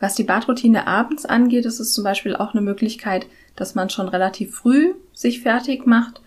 [0.00, 4.08] Was die Badroutine abends angeht, ist es zum Beispiel auch eine Möglichkeit, dass man schon
[4.08, 6.20] relativ früh sich fertig macht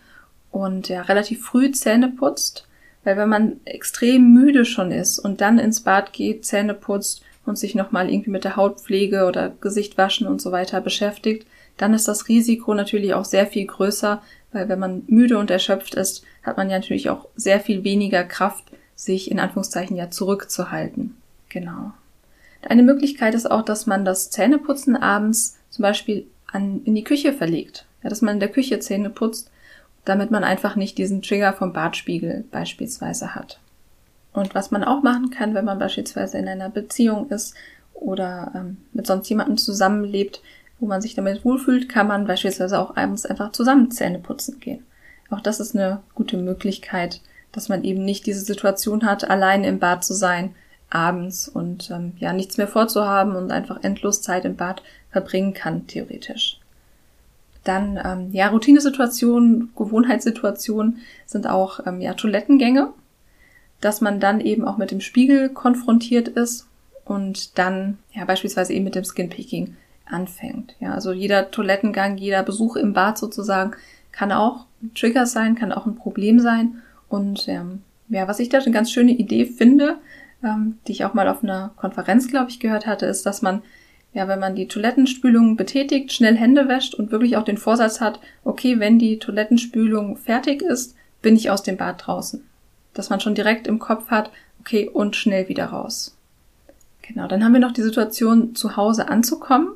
[0.51, 2.67] und ja relativ früh Zähne putzt,
[3.03, 7.57] weil wenn man extrem müde schon ist und dann ins Bad geht, Zähne putzt und
[7.57, 12.07] sich nochmal irgendwie mit der Hautpflege oder Gesicht waschen und so weiter beschäftigt, dann ist
[12.07, 16.57] das Risiko natürlich auch sehr viel größer, weil wenn man müde und erschöpft ist, hat
[16.57, 18.63] man ja natürlich auch sehr viel weniger Kraft,
[18.95, 21.17] sich in Anführungszeichen ja zurückzuhalten.
[21.49, 21.91] Genau.
[22.67, 27.33] Eine Möglichkeit ist auch, dass man das Zähneputzen abends zum Beispiel an, in die Küche
[27.33, 27.85] verlegt.
[28.01, 29.51] Ja, dass man in der Küche Zähne putzt,
[30.05, 33.59] damit man einfach nicht diesen Trigger vom Badspiegel beispielsweise hat.
[34.35, 37.55] Und was man auch machen kann, wenn man beispielsweise in einer Beziehung ist
[37.93, 40.41] oder ähm, mit sonst jemandem zusammenlebt,
[40.79, 44.83] wo man sich damit wohlfühlt, kann man beispielsweise auch abends einfach zusammen Zähne putzen gehen.
[45.29, 47.21] Auch das ist eine gute Möglichkeit,
[47.53, 50.53] dass man eben nicht diese Situation hat, allein im Bad zu sein,
[50.89, 55.87] abends und ähm, ja nichts mehr vorzuhaben und einfach endlos Zeit im Bad verbringen kann,
[55.87, 56.59] theoretisch.
[57.63, 62.93] Dann ähm, ja Routinesituationen, Gewohnheitssituationen sind auch ähm, ja Toilettengänge,
[63.85, 66.65] dass man dann eben auch mit dem Spiegel konfrontiert ist
[67.05, 70.75] und dann ja beispielsweise eben mit dem Skinpicking anfängt.
[70.79, 73.75] Ja, also jeder Toilettengang, jeder Besuch im Bad sozusagen
[74.11, 76.81] kann auch ein Trigger sein, kann auch ein Problem sein.
[77.09, 79.97] Und ähm, ja, was ich da eine ganz schöne Idee finde,
[80.43, 83.61] ähm, die ich auch mal auf einer Konferenz, glaube ich, gehört hatte, ist, dass man,
[84.13, 88.19] ja, wenn man die Toilettenspülung betätigt, schnell Hände wäscht und wirklich auch den Vorsatz hat,
[88.43, 92.43] okay, wenn die Toilettenspülung fertig ist, bin ich aus dem Bad draußen.
[92.95, 96.15] Dass man schon direkt im Kopf hat, okay, und schnell wieder raus.
[97.03, 99.69] Genau, dann haben wir noch die Situation, zu Hause anzukommen,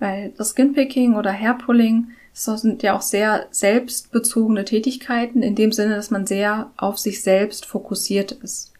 [0.00, 2.08] weil das Skinpicking oder Hairpulling
[2.44, 7.22] das sind ja auch sehr selbstbezogene Tätigkeiten, in dem Sinne, dass man sehr auf sich
[7.22, 8.72] selbst fokussiert ist.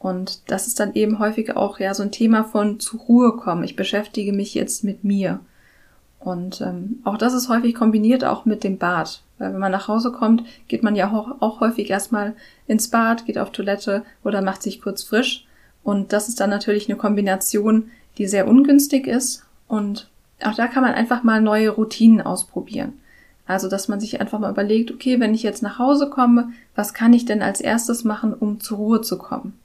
[0.00, 3.62] Und das ist dann eben häufig auch ja so ein Thema von zur Ruhe kommen.
[3.62, 5.38] Ich beschäftige mich jetzt mit mir.
[6.20, 9.22] Und ähm, auch das ist häufig kombiniert auch mit dem Bad.
[9.38, 12.34] Weil wenn man nach Hause kommt, geht man ja auch, häufig erstmal
[12.66, 15.46] ins Bad, geht auf Toilette oder macht sich kurz frisch.
[15.84, 19.44] Und das ist dann natürlich eine Kombination, die sehr ungünstig ist.
[19.68, 20.08] Und
[20.42, 22.94] auch da kann man einfach mal neue Routinen ausprobieren.
[23.46, 26.92] Also, dass man sich einfach mal überlegt, okay, wenn ich jetzt nach Hause komme, was
[26.92, 29.58] kann ich denn als erstes machen, um zur Ruhe zu kommen?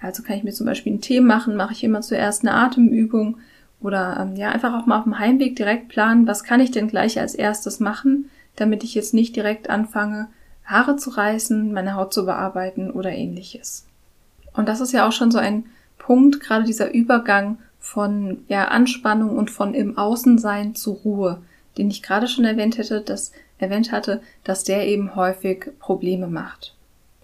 [0.00, 3.38] Also kann ich mir zum Beispiel einen Tee machen, mache ich immer zuerst eine Atemübung
[3.80, 6.88] oder ähm, ja, einfach auch mal auf dem Heimweg direkt planen, was kann ich denn
[6.88, 10.28] gleich als erstes machen, damit ich jetzt nicht direkt anfange,
[10.64, 13.86] Haare zu reißen, meine Haut zu bearbeiten oder ähnliches.
[14.54, 15.66] Und das ist ja auch schon so ein
[15.98, 21.42] Punkt, gerade dieser Übergang von ja, Anspannung und von im Außensein zu Ruhe,
[21.78, 26.74] den ich gerade schon erwähnt hätte, dass erwähnt hatte, dass der eben häufig Probleme macht.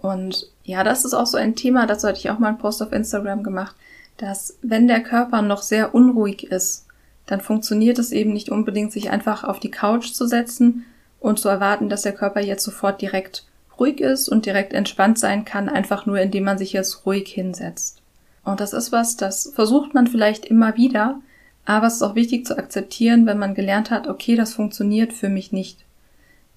[0.01, 2.81] Und ja, das ist auch so ein Thema, dazu hatte ich auch mal einen Post
[2.81, 3.75] auf Instagram gemacht,
[4.17, 6.85] dass wenn der Körper noch sehr unruhig ist,
[7.25, 10.85] dann funktioniert es eben nicht unbedingt, sich einfach auf die Couch zu setzen
[11.19, 13.45] und zu erwarten, dass der Körper jetzt sofort direkt
[13.79, 18.01] ruhig ist und direkt entspannt sein kann, einfach nur indem man sich jetzt ruhig hinsetzt.
[18.43, 21.21] Und das ist was, das versucht man vielleicht immer wieder,
[21.65, 25.29] aber es ist auch wichtig zu akzeptieren, wenn man gelernt hat, okay, das funktioniert für
[25.29, 25.85] mich nicht.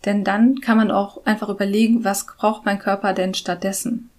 [0.05, 4.11] Denn dann kann man auch einfach überlegen, was braucht mein Körper denn stattdessen?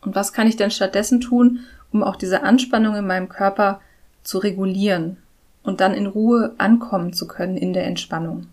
[0.00, 1.60] Und was kann ich denn stattdessen tun,
[1.94, 3.80] um auch diese Anspannung in meinem Körper
[4.22, 5.16] zu regulieren
[5.62, 8.48] und dann in Ruhe ankommen zu können in der Entspannung?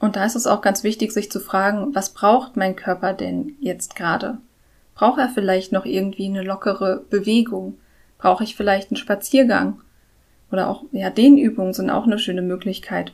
[0.00, 3.54] Und da ist es auch ganz wichtig, sich zu fragen, was braucht mein Körper denn
[3.60, 4.38] jetzt gerade?
[4.94, 7.78] Braucht er vielleicht noch irgendwie eine lockere Bewegung?
[8.18, 9.80] Brauche ich vielleicht einen Spaziergang?
[10.50, 13.12] Oder auch, ja, Dehnübungen sind auch eine schöne Möglichkeit.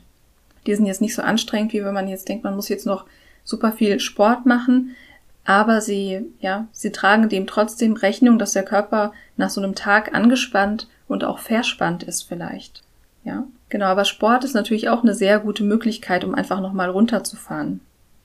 [0.66, 3.04] Die sind jetzt nicht so anstrengend, wie wenn man jetzt denkt, man muss jetzt noch
[3.44, 4.96] super viel Sport machen,
[5.44, 10.14] aber sie, ja, sie tragen dem trotzdem Rechnung, dass der Körper nach so einem Tag
[10.14, 12.82] angespannt und auch verspannt ist vielleicht.
[13.24, 17.80] Ja, genau, aber Sport ist natürlich auch eine sehr gute Möglichkeit, um einfach nochmal runterzufahren.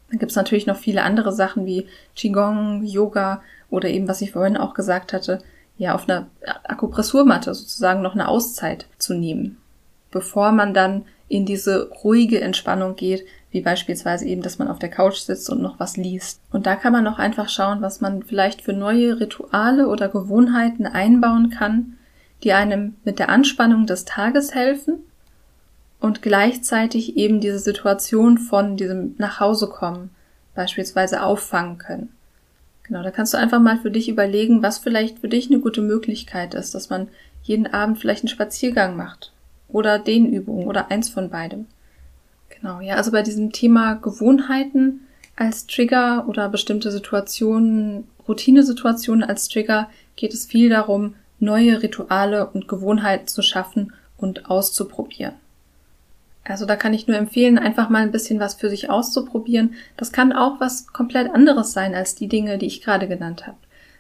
[0.10, 4.58] Dann gibt's natürlich noch viele andere Sachen wie Qigong, Yoga oder eben, was ich vorhin
[4.58, 5.40] auch gesagt hatte,
[5.78, 6.28] ja, auf einer
[6.64, 9.58] Akupressurmatte sozusagen noch eine Auszeit zu nehmen,
[10.12, 13.26] bevor man dann in diese ruhige Entspannung geht,
[13.56, 16.42] wie beispielsweise eben, dass man auf der Couch sitzt und noch was liest.
[16.52, 20.86] Und da kann man auch einfach schauen, was man vielleicht für neue Rituale oder Gewohnheiten
[20.86, 21.98] einbauen kann,
[22.44, 24.96] die einem mit der Anspannung des Tages helfen
[26.02, 30.10] und gleichzeitig eben diese Situation von diesem Nachhausekommen
[30.54, 32.10] beispielsweise auffangen können.
[32.84, 35.82] Genau, da kannst du einfach mal für dich überlegen, was vielleicht für dich eine gute
[35.82, 37.08] Möglichkeit ist, dass man
[37.42, 39.32] jeden Abend vielleicht einen Spaziergang macht
[39.70, 41.68] oder Dehnübungen oder eins von beidem.
[42.66, 45.02] Genau, ja, also bei diesem Thema Gewohnheiten
[45.36, 52.68] als Trigger oder bestimmte Situationen, Routinesituationen als Trigger geht es viel darum, neue Rituale und
[52.68, 55.36] Gewohnheiten zu schaffen und auszuprobieren.
[56.44, 59.76] Also da kann ich nur empfehlen, einfach mal ein bisschen was für sich auszuprobieren.
[59.96, 63.58] Das kann auch was komplett anderes sein als die Dinge, die ich gerade genannt habe.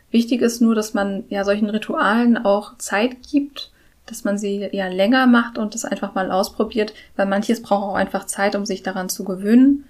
[0.10, 3.72] Wichtig ist nur, dass man ja solchen Ritualen auch Zeit gibt,
[4.06, 7.96] dass man sie ja länger macht und das einfach mal ausprobiert, weil manches braucht auch
[7.96, 9.86] einfach Zeit, um sich daran zu gewöhnen.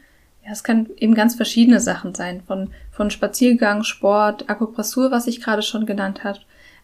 [0.45, 5.41] Ja, es kann eben ganz verschiedene Sachen sein, von, von Spaziergang, Sport, Akupressur, was ich
[5.41, 6.39] gerade schon genannt habe,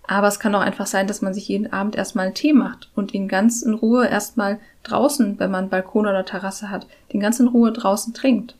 [0.08, 2.90] aber es kann auch einfach sein, dass man sich jeden Abend erstmal einen Tee macht
[2.96, 7.40] und ihn ganz in Ruhe erstmal draußen, wenn man Balkon oder Terrasse hat, den ganz
[7.40, 8.56] in Ruhe draußen trinkt.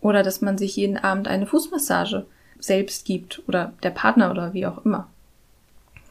[0.00, 2.26] Oder dass man sich jeden Abend eine Fußmassage
[2.60, 5.08] selbst gibt oder der Partner oder wie auch immer.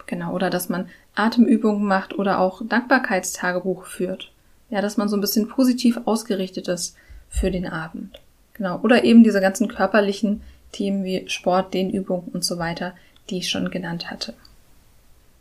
[0.08, 4.32] Genau, oder dass man Atemübungen macht oder auch Dankbarkeitstagebuch führt.
[4.70, 6.96] Ja, dass man so ein bisschen positiv ausgerichtet ist
[7.30, 8.20] für den Abend.
[8.54, 8.80] Genau.
[8.82, 10.42] Oder eben diese ganzen körperlichen
[10.72, 12.94] Themen wie Sport, Dehnübungen und so weiter,
[13.30, 14.34] die ich schon genannt hatte.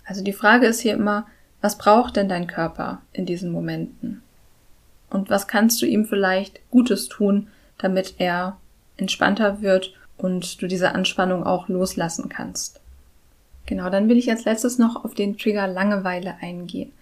[0.05, 1.27] Also die Frage ist hier immer,
[1.61, 4.23] was braucht denn dein Körper in diesen Momenten?
[5.11, 7.49] Und was kannst du ihm vielleicht Gutes tun,
[7.79, 8.59] damit er
[8.97, 12.81] entspannter wird und du diese Anspannung auch loslassen kannst?
[13.67, 16.93] Genau, dann will ich als letztes noch auf den Trigger Langeweile eingehen.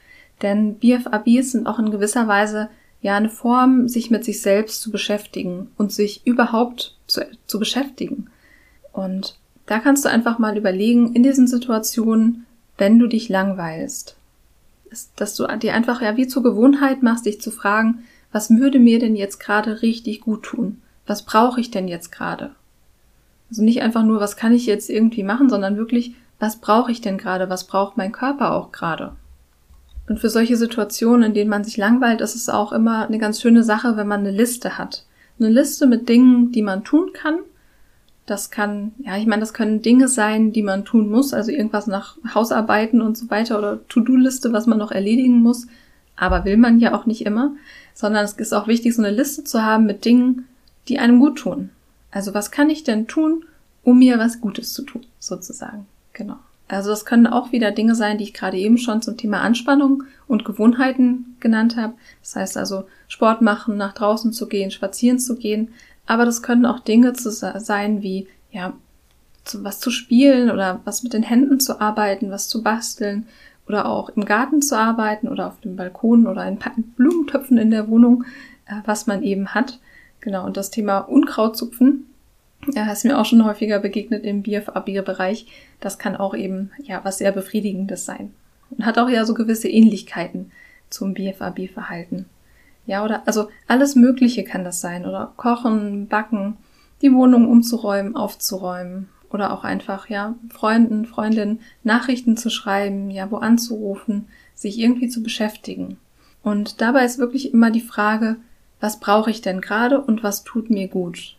[0.43, 2.69] Denn BFABs sind auch in gewisser Weise
[3.01, 8.31] ja eine Form, sich mit sich selbst zu beschäftigen und sich überhaupt zu, zu beschäftigen.
[8.93, 12.47] Und da kannst du einfach mal überlegen, in diesen Situationen,
[12.79, 14.17] wenn du dich langweilst,
[15.17, 18.99] dass du dir einfach ja wie zur Gewohnheit machst, dich zu fragen, was würde mir
[18.99, 20.81] denn jetzt gerade richtig gut tun?
[21.07, 22.53] Was brauche ich denn jetzt gerade?
[23.51, 27.01] Also nicht einfach nur, was kann ich jetzt irgendwie machen, sondern wirklich, was brauche ich
[27.01, 27.49] denn gerade?
[27.51, 29.13] Was braucht mein Körper auch gerade?
[30.09, 33.41] Und für solche Situationen, in denen man sich langweilt, ist es auch immer eine ganz
[33.41, 35.05] schöne Sache, wenn man eine Liste hat.
[35.39, 37.39] Eine Liste mit Dingen, die man tun kann.
[38.27, 41.87] Das kann, ja, ich meine, das können Dinge sein, die man tun muss, also irgendwas
[41.87, 45.69] nach Hausarbeiten und so weiter oder To-Do-Liste, was man noch erledigen muss.
[46.17, 47.53] Aber will man ja auch nicht immer,
[47.95, 50.49] sondern es ist auch wichtig, so eine Liste zu haben mit Dingen,
[50.89, 51.71] die einem gut tun.
[52.11, 53.45] Also was kann ich denn tun,
[53.85, 55.87] um mir was Gutes zu tun, sozusagen.
[56.13, 56.37] Genau.
[56.69, 60.05] Also das können auch wieder Dinge sein, die ich gerade eben schon zum Thema Anspannung
[60.27, 61.95] und Gewohnheiten genannt habe.
[62.23, 65.69] Das heißt also Sport machen, nach draußen zu gehen, spazieren zu gehen.
[66.07, 68.73] Aber das können auch Dinge zu sein wie, ja,
[69.45, 73.27] zu, was zu spielen oder was mit den Händen zu arbeiten, was zu basteln
[73.69, 76.59] oder auch im Garten zu arbeiten oder auf dem Balkon oder in
[76.97, 78.25] Blumentöpfen in der Wohnung,
[78.67, 79.79] äh, was man eben hat.
[80.21, 80.47] Genau.
[80.47, 82.07] Und das Thema Unkrautzupfen
[82.69, 85.47] ja, ist mir auch schon häufiger begegnet im BFAB-Bereich.
[85.81, 88.33] Das kann auch eben, ja, was sehr Befriedigendes sein.
[88.71, 90.53] Und hat auch ja so gewisse Ähnlichkeiten
[90.89, 92.27] zum BFAB-Verhalten.
[92.87, 95.07] Ja, oder, also alles Mögliche kann das sein.
[95.07, 96.57] Oder kochen, backen,
[97.01, 99.09] die Wohnung umzuräumen, aufzuräumen.
[99.31, 105.23] Oder auch einfach, ja, Freunden, Freundinnen Nachrichten zu schreiben, ja, wo anzurufen, sich irgendwie zu
[105.23, 105.97] beschäftigen.
[106.43, 108.37] Und dabei ist wirklich immer die Frage,
[108.81, 111.37] was brauche ich denn gerade und was tut mir gut?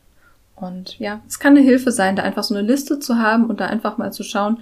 [0.63, 3.59] Und ja, es kann eine Hilfe sein, da einfach so eine Liste zu haben und
[3.59, 4.59] da einfach mal zu schauen,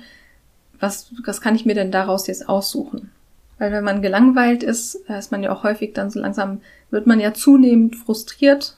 [0.80, 3.12] was, was kann ich mir denn daraus jetzt aussuchen?
[3.60, 7.20] Weil wenn man gelangweilt ist, ist man ja auch häufig dann so langsam, wird man
[7.20, 8.78] ja zunehmend frustriert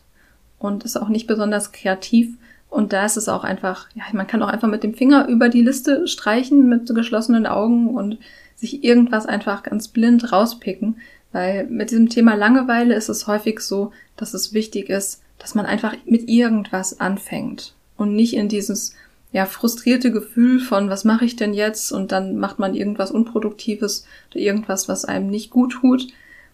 [0.59, 2.35] und ist auch nicht besonders kreativ.
[2.69, 5.47] Und da ist es auch einfach, ja, man kann auch einfach mit dem Finger über
[5.47, 8.17] die Liste streichen mit geschlossenen Augen und
[8.55, 10.97] sich irgendwas einfach ganz blind rauspicken.
[11.31, 15.65] Weil mit diesem Thema Langeweile ist es häufig so, dass es wichtig ist, dass man
[15.65, 18.95] einfach mit irgendwas anfängt und nicht in dieses
[19.31, 24.05] ja frustrierte Gefühl von was mache ich denn jetzt und dann macht man irgendwas unproduktives
[24.31, 26.07] oder irgendwas, was einem nicht gut tut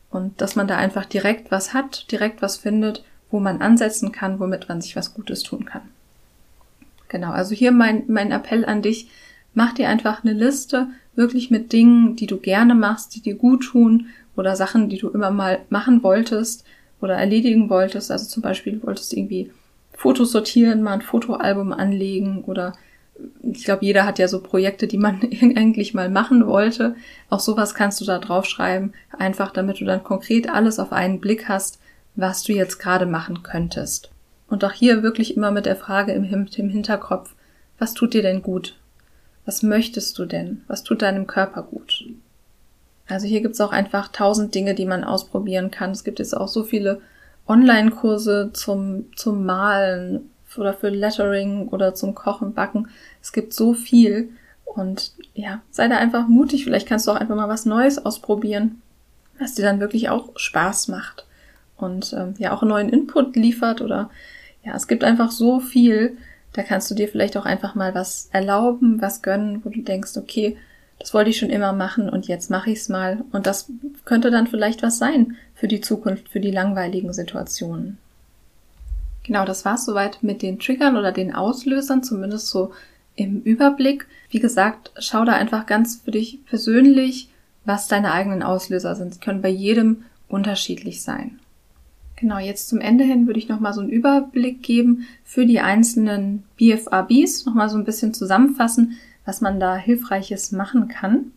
[0.10, 4.40] und dass man da einfach direkt was hat, direkt was findet, wo man ansetzen kann,
[4.40, 5.82] womit man sich was Gutes tun kann.
[7.10, 9.10] Genau, also hier mein mein Appell an dich,
[9.54, 13.66] mach dir einfach eine Liste wirklich mit Dingen, die du gerne machst, die dir gut
[13.66, 16.64] tun oder Sachen, die du immer mal machen wolltest
[17.02, 19.52] oder erledigen wolltest, also zum Beispiel du wolltest irgendwie
[19.94, 22.74] Fotos sortieren, mal ein Fotoalbum anlegen oder
[23.44, 26.96] ich glaube, jeder hat ja so Projekte, die man eigentlich mal machen wollte.
[27.30, 31.50] Auch sowas kannst du da draufschreiben, einfach damit du dann konkret alles auf einen Blick
[31.50, 31.80] hast,
[32.16, 34.12] was du jetzt gerade machen könntest.
[34.48, 37.34] Und auch hier wirklich immer mit der Frage im, im Hinterkopf,
[37.78, 38.78] was tut dir denn gut?
[39.46, 40.64] Was möchtest du denn?
[40.68, 42.06] Was tut deinem Körper gut?
[43.10, 45.92] Also hier gibt's auch einfach tausend Dinge, die man ausprobieren kann.
[45.92, 47.02] Es gibt jetzt auch so viele
[47.48, 52.88] Online-Kurse zum, zum Malen oder für Lettering oder zum Kochen, Backen.
[53.22, 54.30] Es gibt so viel.
[54.66, 56.64] Und ja, sei da einfach mutig.
[56.64, 58.82] Vielleicht kannst du auch einfach mal was Neues ausprobieren,
[59.40, 61.26] was dir dann wirklich auch Spaß macht
[61.78, 64.10] und ähm, ja auch einen neuen Input liefert oder
[64.64, 66.18] ja, es gibt einfach so viel.
[66.54, 70.18] Da kannst du dir vielleicht auch einfach mal was erlauben, was gönnen, wo du denkst,
[70.18, 70.58] okay,
[71.00, 73.24] das wollte ich schon immer machen und jetzt mache ich es mal.
[73.32, 73.72] Und das
[74.06, 77.98] könnte dann vielleicht was sein für die Zukunft, für die langweiligen Situationen.
[79.24, 82.74] Genau, das war's soweit mit den Triggern oder den Auslösern, zumindest so
[83.16, 84.08] im Überblick.
[84.30, 87.30] Wie gesagt, schau da einfach ganz für dich persönlich,
[87.64, 89.14] was deine eigenen Auslöser sind.
[89.14, 91.40] Sie können bei jedem unterschiedlich sein.
[92.16, 96.44] Genau, jetzt zum Ende hin würde ich nochmal so einen Überblick geben für die einzelnen
[96.58, 98.98] BFRBs, nochmal so ein bisschen zusammenfassen,
[99.30, 101.34] was man da Hilfreiches machen kann,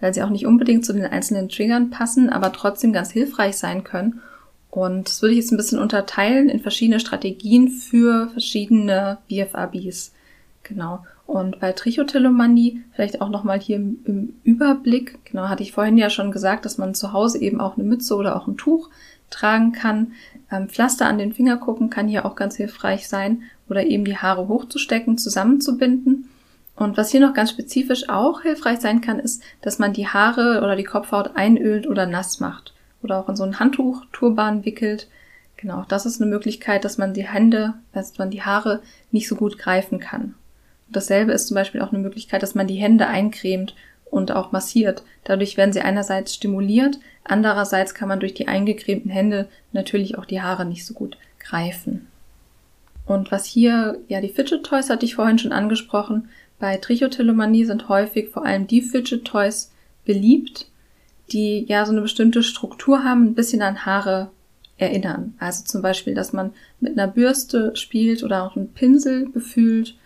[0.00, 3.84] weil sie auch nicht unbedingt zu den einzelnen Triggern passen, aber trotzdem ganz hilfreich sein
[3.84, 4.20] können.
[4.68, 10.12] Und das würde ich jetzt ein bisschen unterteilen in verschiedene Strategien für verschiedene BFABs.
[10.64, 11.04] Genau.
[11.24, 16.32] Und bei Trichotillomanie, vielleicht auch nochmal hier im, Überblick, genau, hatte ich vorhin ja schon
[16.32, 18.90] gesagt, dass man zu Hause eben auch eine Mütze oder auch ein Tuch
[19.30, 20.14] tragen kann.
[20.50, 24.48] Ähm, Pflaster an den Fingerkuppen kann hier auch ganz hilfreich sein oder eben die Haare
[24.48, 26.28] hochzustecken, zusammenzubinden.
[26.76, 30.58] Und was hier noch ganz spezifisch auch hilfreich sein kann, ist, dass man die Haare
[30.58, 35.08] oder die Kopfhaut einölt oder nass macht oder auch in so ein Handtuch, Turban wickelt.
[35.56, 39.36] Genau, das ist eine Möglichkeit, dass man die Hände, dass man die Haare nicht so
[39.36, 40.34] gut greifen kann.
[40.88, 43.74] Dasselbe ist zum Beispiel auch eine Möglichkeit, dass man die Hände eincremt
[44.10, 45.02] und auch massiert.
[45.24, 50.42] Dadurch werden sie einerseits stimuliert, andererseits kann man durch die eingecremten Hände natürlich auch die
[50.42, 52.06] Haare nicht so gut greifen.
[53.06, 56.28] Und was hier, ja, die Fidget Toys hatte ich vorhin schon angesprochen.
[56.58, 59.72] Bei Trichotillomanie sind häufig vor allem die Fidget Toys
[60.04, 60.70] beliebt,
[61.32, 64.30] die ja so eine bestimmte Struktur haben, ein bisschen an Haare
[64.78, 65.34] erinnern.
[65.38, 69.96] Also zum Beispiel, dass man mit einer Bürste spielt oder auch einen Pinsel befühlt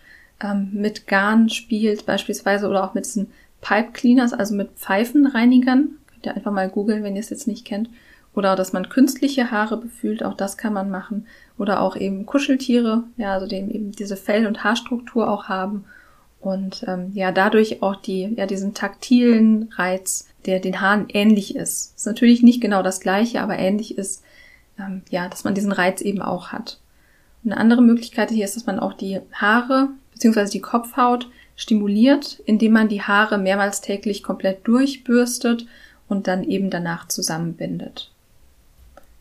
[0.43, 3.27] ähm, mit Garn spielt beispielsweise oder auch mit diesen
[3.61, 5.97] Pipe Cleaners, also mit Pfeifenreinigern.
[6.07, 7.89] Könnt ihr einfach mal googeln, wenn ihr es jetzt nicht kennt.
[8.33, 11.27] Oder dass man künstliche Haare befühlt, auch das kann man machen.
[11.57, 15.83] Oder auch eben Kuscheltiere, ja, also dem eben diese Fell- und Haarstruktur auch haben.
[16.41, 21.95] Und ähm, ja, dadurch auch die, ja, diesen taktilen Reiz, der den Haaren ähnlich ist.
[21.95, 24.23] Ist natürlich nicht genau das gleiche, aber ähnlich ist,
[24.79, 26.79] ähm, ja, dass man diesen Reiz eben auch hat.
[27.45, 30.49] Eine andere Möglichkeit hier ist, dass man auch die Haare bzw.
[30.49, 35.67] die Kopfhaut stimuliert, indem man die Haare mehrmals täglich komplett durchbürstet
[36.07, 38.11] und dann eben danach zusammenbindet.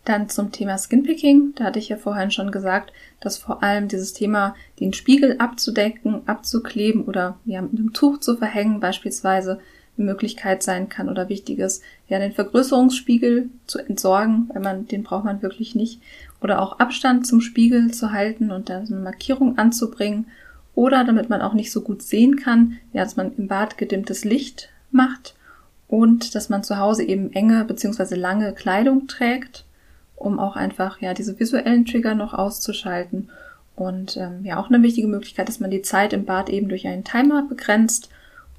[0.04, 1.52] Dann zum Thema Skinpicking.
[1.56, 6.26] Da hatte ich ja vorhin schon gesagt, dass vor allem dieses Thema, den Spiegel abzudecken,
[6.26, 9.60] abzukleben oder ja, mit einem Tuch zu verhängen beispielsweise
[9.96, 15.02] eine Möglichkeit sein kann oder wichtig ist, ja, den Vergrößerungsspiegel zu entsorgen, weil man, den
[15.02, 16.00] braucht man wirklich nicht.
[16.40, 20.26] Oder auch Abstand zum Spiegel zu halten und dann eine Markierung anzubringen
[20.74, 24.24] oder damit man auch nicht so gut sehen kann, ja, dass man im Bad gedimmtes
[24.24, 25.34] Licht macht
[25.88, 28.14] und dass man zu Hause eben enge bzw.
[28.14, 29.64] lange Kleidung trägt,
[30.20, 33.30] um auch einfach ja diese visuellen Trigger noch auszuschalten.
[33.74, 36.86] Und ähm, ja, auch eine wichtige Möglichkeit, dass man die Zeit im Bad eben durch
[36.86, 38.10] einen Timer begrenzt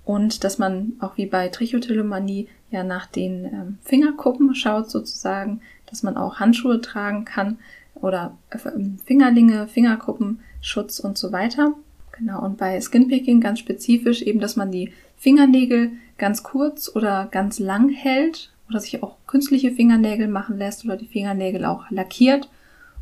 [0.04, 6.02] und dass man auch wie bei Trichotillomanie ja nach den ähm, Fingerkuppen schaut sozusagen, dass
[6.02, 7.60] man auch Handschuhe tragen kann
[7.94, 8.58] oder äh,
[9.06, 11.74] Fingerlinge, Fingerkuppen, Schutz und so weiter.
[12.18, 17.60] Genau, und bei Skinpicking ganz spezifisch eben, dass man die Fingernägel ganz kurz oder ganz
[17.60, 22.50] lang hält oder sich auch künstliche Fingernägel machen lässt oder die Fingernägel auch lackiert.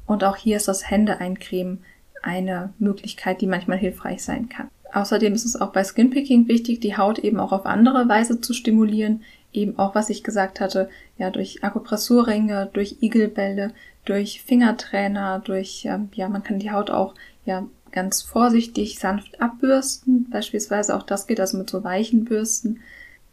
[0.05, 1.79] Und auch hier ist das Hände eincremen
[2.21, 4.67] eine Möglichkeit, die manchmal hilfreich sein kann.
[4.91, 8.53] Außerdem ist es auch bei Skinpicking wichtig, die Haut eben auch auf andere Weise zu
[8.53, 9.21] stimulieren.
[9.53, 13.71] Eben auch, was ich gesagt hatte, ja, durch Akupressurringe, durch Igelbälle,
[14.05, 17.13] durch Fingertrainer, durch, ja, man kann die Haut auch,
[17.45, 20.29] ja, ganz vorsichtig sanft abbürsten.
[20.29, 22.81] Beispielsweise auch das geht also mit so weichen Bürsten.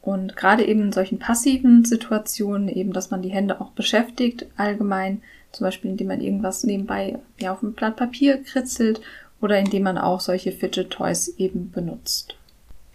[0.06, 5.20] Und gerade eben in solchen passiven Situationen eben, dass man die Hände auch beschäftigt, allgemein,
[5.50, 9.00] zum Beispiel indem man irgendwas nebenbei ja, auf ein Blatt Papier kritzelt
[9.40, 12.36] oder indem man auch solche Fidget Toys eben benutzt.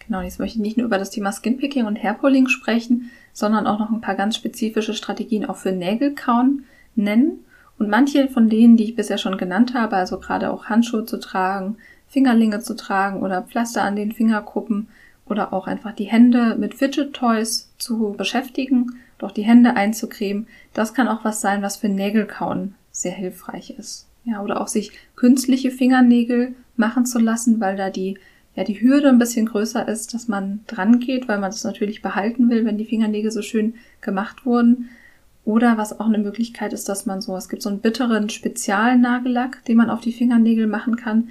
[0.08, 3.80] Genau, jetzt möchte ich nicht nur über das Thema Skinpicking und Hairpulling sprechen, sondern auch
[3.80, 6.64] noch ein paar ganz spezifische Strategien auch für Nägelkauen
[6.96, 7.44] nennen.
[7.78, 11.20] Und manche von denen, die ich bisher schon genannt habe, also gerade auch Handschuhe zu
[11.20, 11.76] tragen,
[12.08, 14.88] Fingerlinge zu tragen oder Pflaster an den Fingerkuppen
[15.32, 20.94] oder auch einfach die Hände mit Fidget Toys zu beschäftigen, doch die Hände einzucremen, das
[20.94, 24.08] kann auch was sein, was für Nägelkauen sehr hilfreich ist.
[24.26, 28.18] Ja, oder auch sich künstliche Fingernägel machen zu lassen, weil da die
[28.56, 32.02] ja die Hürde ein bisschen größer ist, dass man dran geht, weil man das natürlich
[32.02, 34.90] behalten will, wenn die Fingernägel so schön gemacht wurden.
[35.46, 39.64] Oder was auch eine Möglichkeit ist, dass man so, es gibt so einen bitteren Spezialnagellack,
[39.66, 41.30] den man auf die Fingernägel machen kann,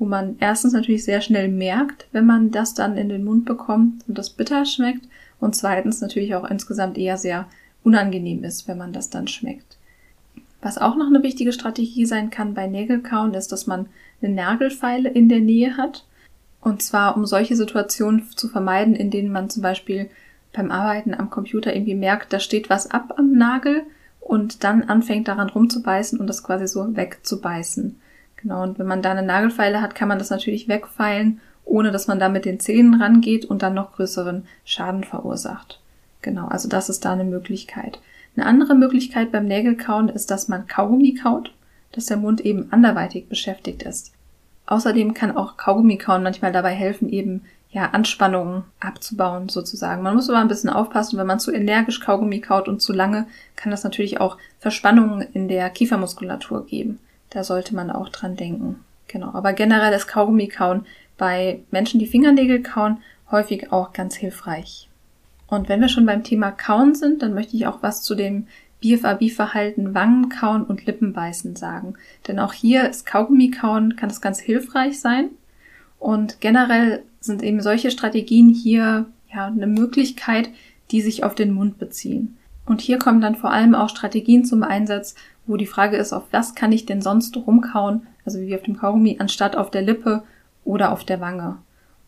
[0.00, 4.02] wo man erstens natürlich sehr schnell merkt, wenn man das dann in den Mund bekommt
[4.08, 5.06] und das bitter schmeckt
[5.38, 7.46] und zweitens natürlich auch insgesamt eher sehr
[7.84, 9.76] unangenehm ist, wenn man das dann schmeckt.
[10.62, 13.88] Was auch noch eine wichtige Strategie sein kann bei Nägelkauen, ist, dass man
[14.22, 16.06] eine Nagelfeile in der Nähe hat.
[16.62, 20.08] Und zwar, um solche Situationen zu vermeiden, in denen man zum Beispiel
[20.54, 23.82] beim Arbeiten am Computer irgendwie merkt, da steht was ab am Nagel
[24.20, 27.96] und dann anfängt daran rumzubeißen und das quasi so wegzubeißen.
[28.42, 32.08] Genau, und wenn man da eine Nagelfeile hat, kann man das natürlich wegfeilen, ohne dass
[32.08, 35.80] man da mit den Zähnen rangeht und dann noch größeren Schaden verursacht.
[36.22, 38.00] Genau, also das ist da eine Möglichkeit.
[38.36, 41.52] Eine andere Möglichkeit beim Nägelkauen ist, dass man Kaugummi kaut,
[41.92, 44.12] dass der Mund eben anderweitig beschäftigt ist.
[44.66, 50.02] Außerdem kann auch Kaugummi kauen manchmal dabei helfen, eben ja, Anspannungen abzubauen sozusagen.
[50.02, 53.26] Man muss aber ein bisschen aufpassen, wenn man zu energisch Kaugummi kaut und zu lange,
[53.56, 56.98] kann das natürlich auch Verspannungen in der Kiefermuskulatur geben.
[57.30, 58.84] Da sollte man auch dran denken.
[59.08, 59.32] Genau.
[59.32, 62.98] Aber generell ist Kaugummi kauen bei Menschen, die Fingernägel kauen,
[63.30, 64.88] häufig auch ganz hilfreich.
[65.46, 68.46] Und wenn wir schon beim Thema Kauen sind, dann möchte ich auch was zu dem
[68.80, 71.94] BFAB-Verhalten Wangenkauen und Lippenbeißen sagen.
[72.26, 75.30] Denn auch hier ist Kaugummikauen, kann es ganz hilfreich sein.
[75.98, 80.48] Und generell sind eben solche Strategien hier ja eine Möglichkeit,
[80.90, 82.38] die sich auf den Mund beziehen.
[82.64, 85.14] Und hier kommen dann vor allem auch Strategien zum Einsatz,
[85.50, 88.78] wo die Frage ist, auf was kann ich denn sonst rumkauen, also wie auf dem
[88.78, 90.22] Kaugummi, anstatt auf der Lippe
[90.64, 91.58] oder auf der Wange.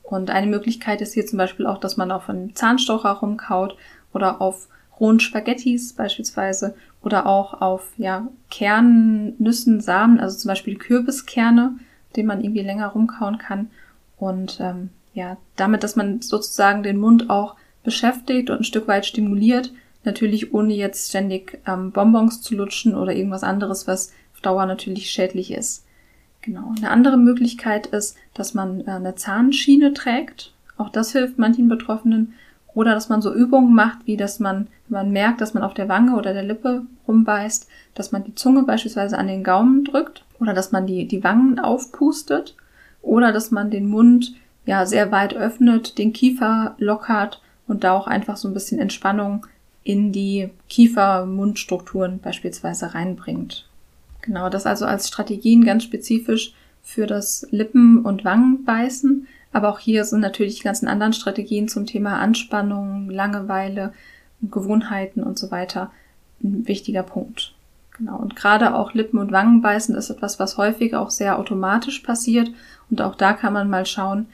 [0.03, 3.76] Und eine Möglichkeit ist hier zum Beispiel auch, dass man auf einem Zahnstocher rumkaut
[4.12, 4.68] oder auf
[5.01, 11.78] rohen Spaghettis beispielsweise oder auch auf ja, Kernen, Nüssen, Samen, also zum Beispiel Kürbiskerne,
[12.14, 13.70] den man irgendwie länger rumkauen kann.
[14.18, 19.07] Und ähm, ja, damit, dass man sozusagen den Mund auch beschäftigt und ein Stück weit
[19.07, 19.72] stimuliert,
[20.05, 25.11] natürlich ohne jetzt ständig ähm, Bonbons zu lutschen oder irgendwas anderes, was auf Dauer natürlich
[25.11, 25.84] schädlich ist.
[26.42, 26.72] Genau.
[26.76, 30.53] Eine andere Möglichkeit ist, dass man äh, eine Zahnschiene trägt.
[30.76, 32.34] Auch das hilft manchen Betroffenen.
[32.74, 35.74] Oder dass man so Übungen macht, wie dass man, wenn man merkt, dass man auf
[35.74, 40.24] der Wange oder der Lippe rumbeißt, dass man die Zunge beispielsweise an den Gaumen drückt
[40.40, 42.57] oder dass man die, die Wangen aufpustet
[43.03, 44.34] oder dass man den Mund
[44.64, 49.46] ja sehr weit öffnet, den Kiefer lockert und da auch einfach so ein bisschen Entspannung
[49.84, 53.68] in die Kiefer-Mundstrukturen beispielsweise reinbringt.
[54.20, 59.26] Genau, das also als Strategien ganz spezifisch für das Lippen- und Wangenbeißen.
[59.52, 63.92] Aber auch hier sind natürlich die ganzen anderen Strategien zum Thema Anspannung, Langeweile,
[64.40, 65.90] Gewohnheiten und so weiter
[66.42, 67.54] ein wichtiger Punkt.
[67.98, 68.16] Genau.
[68.16, 72.50] Und gerade auch Lippen- und Wangenbeißen ist etwas, was häufig auch sehr automatisch passiert.
[72.90, 74.26] Und auch da kann man mal schauen,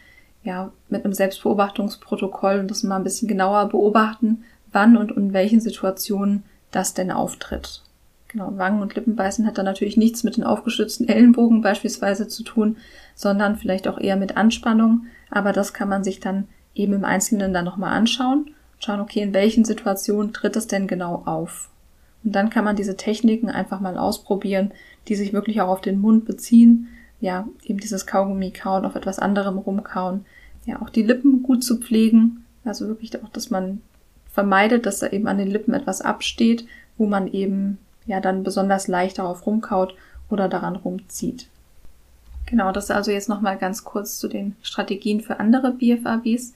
[0.45, 5.61] ja, mit einem Selbstbeobachtungsprotokoll und das mal ein bisschen genauer beobachten, wann und in welchen
[5.61, 7.83] Situationen das denn auftritt.
[8.29, 12.77] Genau, Wangen- und Lippenbeißen hat dann natürlich nichts mit den aufgestützten Ellenbogen beispielsweise zu tun,
[13.15, 15.07] sondern vielleicht auch eher mit Anspannung.
[15.31, 18.51] Aber das kann man sich dann eben im Einzelnen dann nochmal anschauen.
[18.81, 21.71] Schauen, okay, in welchen Situationen tritt es denn genau auf?
[22.23, 24.73] Und dann kann man diese Techniken einfach mal ausprobieren,
[25.09, 26.89] die sich wirklich auch auf den Mund beziehen.
[27.21, 30.27] Ja, eben dieses Kaugummi kauen, auf etwas anderem rumkauen.
[30.67, 32.45] Ja, auch die Lippen gut zu pflegen.
[32.65, 33.81] Also wirklich auch, dass man
[34.39, 36.65] vermeidet, dass da eben an den Lippen etwas absteht,
[36.97, 39.97] wo man eben ja dann besonders leicht darauf rumkaut
[40.31, 41.49] oder daran rumzieht.
[42.47, 46.55] Genau, das also jetzt nochmal ganz kurz zu den Strategien für andere BFABs.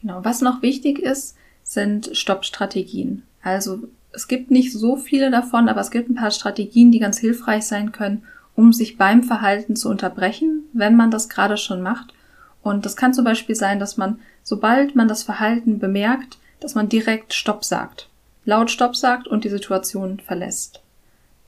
[0.00, 3.24] Genau, was noch wichtig ist, sind Stoppstrategien.
[3.42, 3.80] Also
[4.12, 7.64] es gibt nicht so viele davon, aber es gibt ein paar Strategien, die ganz hilfreich
[7.64, 8.22] sein können,
[8.54, 12.14] um sich beim Verhalten zu unterbrechen, wenn man das gerade schon macht.
[12.62, 16.88] Und das kann zum Beispiel sein, dass man, sobald man das Verhalten bemerkt, dass man
[16.88, 18.08] direkt Stopp sagt
[18.48, 20.80] laut Stopp sagt und die Situation verlässt.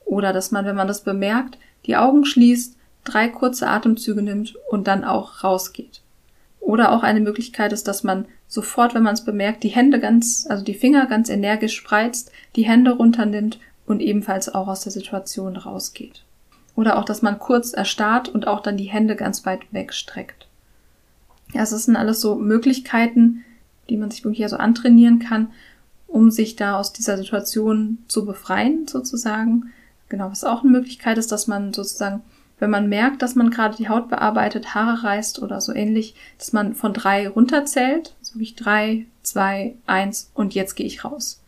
[0.05, 1.57] Oder dass man, wenn man das bemerkt,
[1.87, 6.01] die Augen schließt, drei kurze Atemzüge nimmt und dann auch rausgeht.
[6.59, 10.45] Oder auch eine Möglichkeit ist, dass man sofort, wenn man es bemerkt, die Hände ganz,
[10.47, 15.55] also die Finger ganz energisch spreizt, die Hände runternimmt und ebenfalls auch aus der Situation
[15.55, 16.23] rausgeht.
[16.75, 20.47] Oder auch, dass man kurz erstarrt und auch dann die Hände ganz weit wegstreckt.
[21.51, 23.43] Ja, es sind alles so Möglichkeiten,
[23.91, 25.49] die man sich wirklich so antrainieren kann,
[26.07, 29.71] um sich da aus dieser Situation zu befreien, sozusagen.
[30.09, 32.21] Genau, was auch eine Möglichkeit ist, dass man sozusagen,
[32.59, 36.53] wenn man merkt, dass man gerade die Haut bearbeitet, Haare reißt oder so ähnlich, dass
[36.53, 41.41] man von drei runterzählt, so wie drei, zwei, eins und jetzt gehe ich raus.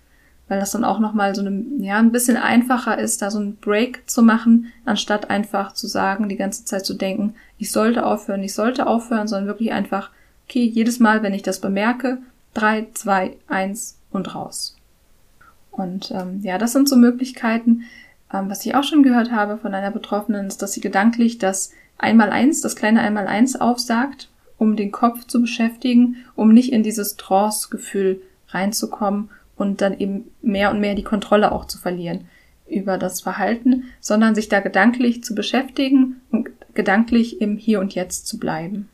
[0.49, 3.57] Weil das dann auch nochmal so eine, ja, ein bisschen einfacher ist, da so einen
[3.57, 8.43] Break zu machen, anstatt einfach zu sagen, die ganze Zeit zu denken, ich sollte aufhören,
[8.43, 10.09] ich sollte aufhören, sondern wirklich einfach,
[10.47, 12.19] okay, jedes Mal, wenn ich das bemerke,
[12.53, 14.77] drei, zwei, eins und raus.
[15.71, 17.83] Und ähm, ja, das sind so Möglichkeiten.
[18.31, 21.71] Ähm, was ich auch schon gehört habe von einer Betroffenen, ist, dass sie gedanklich das
[21.97, 28.21] Einmaleins, das kleine Einmaleins aufsagt, um den Kopf zu beschäftigen, um nicht in dieses Trance-Gefühl
[28.49, 32.25] reinzukommen und dann eben mehr und mehr die Kontrolle auch zu verlieren
[32.67, 38.27] über das Verhalten, sondern sich da gedanklich zu beschäftigen und gedanklich im Hier und Jetzt
[38.27, 38.89] zu bleiben.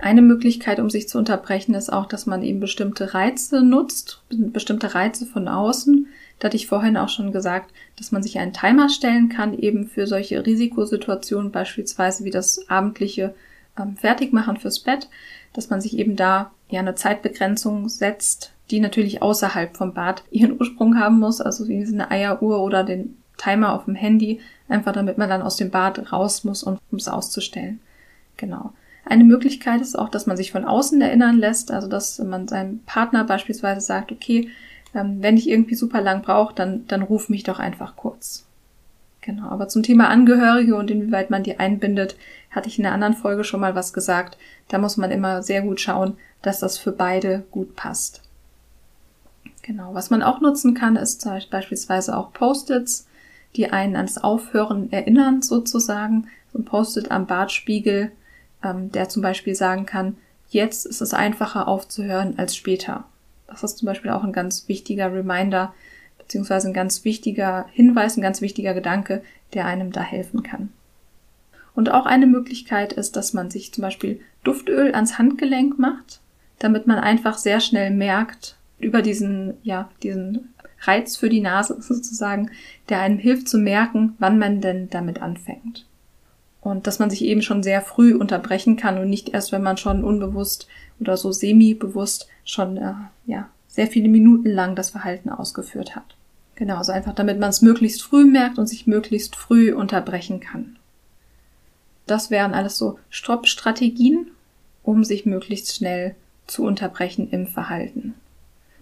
[0.00, 4.94] Eine Möglichkeit, um sich zu unterbrechen, ist auch, dass man eben bestimmte Reize nutzt, bestimmte
[4.94, 6.06] Reize von außen.
[6.38, 9.88] Da hatte ich vorhin auch schon gesagt, dass man sich einen Timer stellen kann, eben
[9.88, 13.34] für solche Risikosituationen, beispielsweise wie das abendliche
[13.76, 15.08] ähm, Fertigmachen fürs Bett,
[15.52, 20.60] dass man sich eben da ja eine Zeitbegrenzung setzt, die natürlich außerhalb vom Bad ihren
[20.60, 25.18] Ursprung haben muss, also wie eine Eieruhr oder den Timer auf dem Handy, einfach damit
[25.18, 27.80] man dann aus dem Bad raus muss, um es auszustellen.
[28.36, 28.72] Genau.
[29.08, 32.80] Eine Möglichkeit ist auch, dass man sich von außen erinnern lässt, also dass man seinem
[32.80, 34.50] Partner beispielsweise sagt, okay,
[34.94, 38.44] ähm, wenn ich irgendwie super lang brauche, dann, dann ruf mich doch einfach kurz.
[39.22, 42.16] Genau, aber zum Thema Angehörige und inwieweit man die einbindet,
[42.50, 44.36] hatte ich in einer anderen Folge schon mal was gesagt.
[44.68, 48.22] Da muss man immer sehr gut schauen, dass das für beide gut passt.
[49.62, 53.06] Genau, was man auch nutzen kann, ist beispielsweise auch Post-its,
[53.56, 56.28] die einen ans Aufhören erinnern sozusagen.
[56.52, 58.12] So ein Post-it am Bartspiegel,
[58.62, 60.16] ähm, der zum Beispiel sagen kann,
[60.48, 63.04] jetzt ist es einfacher aufzuhören als später.
[63.46, 65.74] Das ist zum Beispiel auch ein ganz wichtiger Reminder,
[66.18, 69.22] beziehungsweise ein ganz wichtiger Hinweis, ein ganz wichtiger Gedanke,
[69.54, 70.70] der einem da helfen kann.
[71.74, 76.20] Und auch eine Möglichkeit ist, dass man sich zum Beispiel Duftöl ans Handgelenk macht,
[76.58, 82.50] damit man einfach sehr schnell merkt, über diesen, ja, diesen Reiz für die Nase sozusagen,
[82.88, 85.86] der einem hilft zu merken, wann man denn damit anfängt.
[86.68, 89.78] Und dass man sich eben schon sehr früh unterbrechen kann und nicht erst, wenn man
[89.78, 90.68] schon unbewusst
[91.00, 92.92] oder so semi-bewusst schon äh,
[93.24, 96.14] ja, sehr viele Minuten lang das Verhalten ausgeführt hat.
[96.56, 100.76] Genau, also einfach damit man es möglichst früh merkt und sich möglichst früh unterbrechen kann.
[102.06, 104.26] Das wären alles so Stopp-Strategien,
[104.82, 106.16] um sich möglichst schnell
[106.46, 108.12] zu unterbrechen im Verhalten.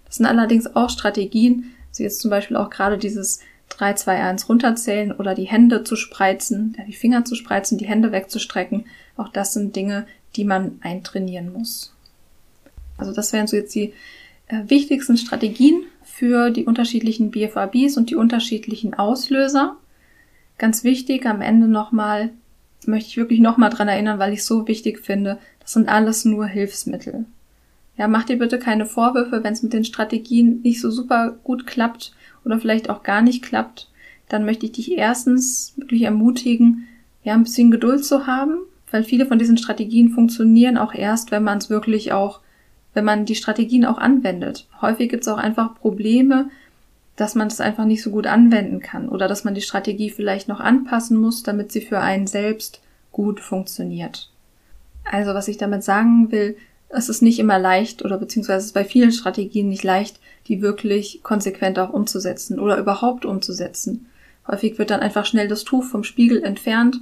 [0.07, 3.39] Das sind allerdings auch Strategien, also jetzt zum Beispiel auch gerade dieses
[3.71, 8.13] 3, 2, 1 runterzählen oder die Hände zu spreizen, die Finger zu spreizen, die Hände
[8.13, 8.87] wegzustrecken.
[9.17, 10.07] Auch das sind Dinge,
[10.37, 11.93] die man eintrainieren muss.
[12.97, 13.93] Also das wären so jetzt die
[14.49, 19.77] äh, wichtigsten Strategien für die unterschiedlichen BFABs und die unterschiedlichen Auslöser.
[20.59, 22.31] Ganz wichtig am Ende nochmal,
[22.87, 26.25] möchte ich wirklich nochmal dran erinnern, weil ich es so wichtig finde, das sind alles
[26.25, 27.27] nur Hilfsmittel.
[27.99, 31.67] Ja, mach dir bitte keine Vorwürfe, wenn es mit den Strategien nicht so super gut
[31.67, 32.13] klappt
[32.47, 33.91] oder vielleicht auch gar nicht klappt.
[34.31, 36.89] Dann möchte ich dich erstens wirklich ermutigen,
[37.23, 41.43] ja, ein bisschen Geduld zu haben, weil viele von diesen Strategien funktionieren auch erst, wenn
[41.43, 42.41] man es wirklich auch
[42.97, 44.67] wenn man die Strategien auch anwendet.
[44.81, 46.49] Häufig gibt es auch einfach Probleme,
[47.15, 50.49] dass man das einfach nicht so gut anwenden kann oder dass man die Strategie vielleicht
[50.49, 52.81] noch anpassen muss, damit sie für einen selbst
[53.13, 54.31] gut funktioniert.
[55.05, 56.57] Also was ich damit sagen will,
[56.89, 60.19] es ist nicht immer leicht oder beziehungsweise es ist bei vielen Strategien nicht leicht,
[60.49, 64.07] die wirklich konsequent auch umzusetzen oder überhaupt umzusetzen.
[64.47, 67.01] Häufig wird dann einfach schnell das Tuch vom Spiegel entfernt,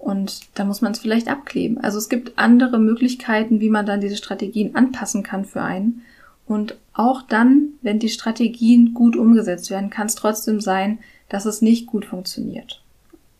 [0.00, 1.76] und da muss man es vielleicht abkleben.
[1.78, 6.02] Also es gibt andere Möglichkeiten, wie man dann diese Strategien anpassen kann für einen.
[6.46, 11.60] Und auch dann, wenn die Strategien gut umgesetzt werden, kann es trotzdem sein, dass es
[11.60, 12.82] nicht gut funktioniert.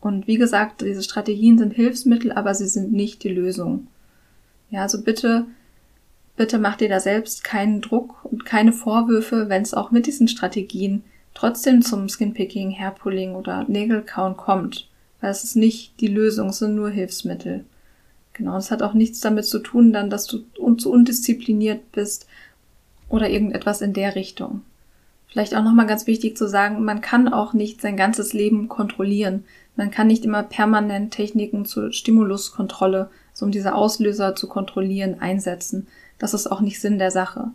[0.03, 3.87] Und wie gesagt, diese Strategien sind Hilfsmittel, aber sie sind nicht die Lösung.
[4.69, 5.47] Ja, also bitte,
[6.41, 10.27] bitte macht dir da selbst keinen Druck und keine Vorwürfe, wenn es auch mit diesen
[10.27, 14.89] Strategien trotzdem zum Skinpicking, Hairpulling oder Nägelkauen kommt.
[15.21, 17.67] Weil es ist nicht die Lösung, es sind nur Hilfsmittel.
[18.33, 20.39] Genau, es hat auch nichts damit zu tun, dann, dass du
[20.79, 22.27] zu undiszipliniert bist
[23.11, 24.63] oder irgendetwas in der Richtung.
[25.27, 29.45] Vielleicht auch nochmal ganz wichtig zu sagen, man kann auch nicht sein ganzes Leben kontrollieren.
[29.77, 35.87] Man kann nicht immer permanent Techniken zur Stimuluskontrolle, so um diese Auslöser zu kontrollieren, einsetzen.
[36.21, 37.51] Das ist auch nicht Sinn der Sache.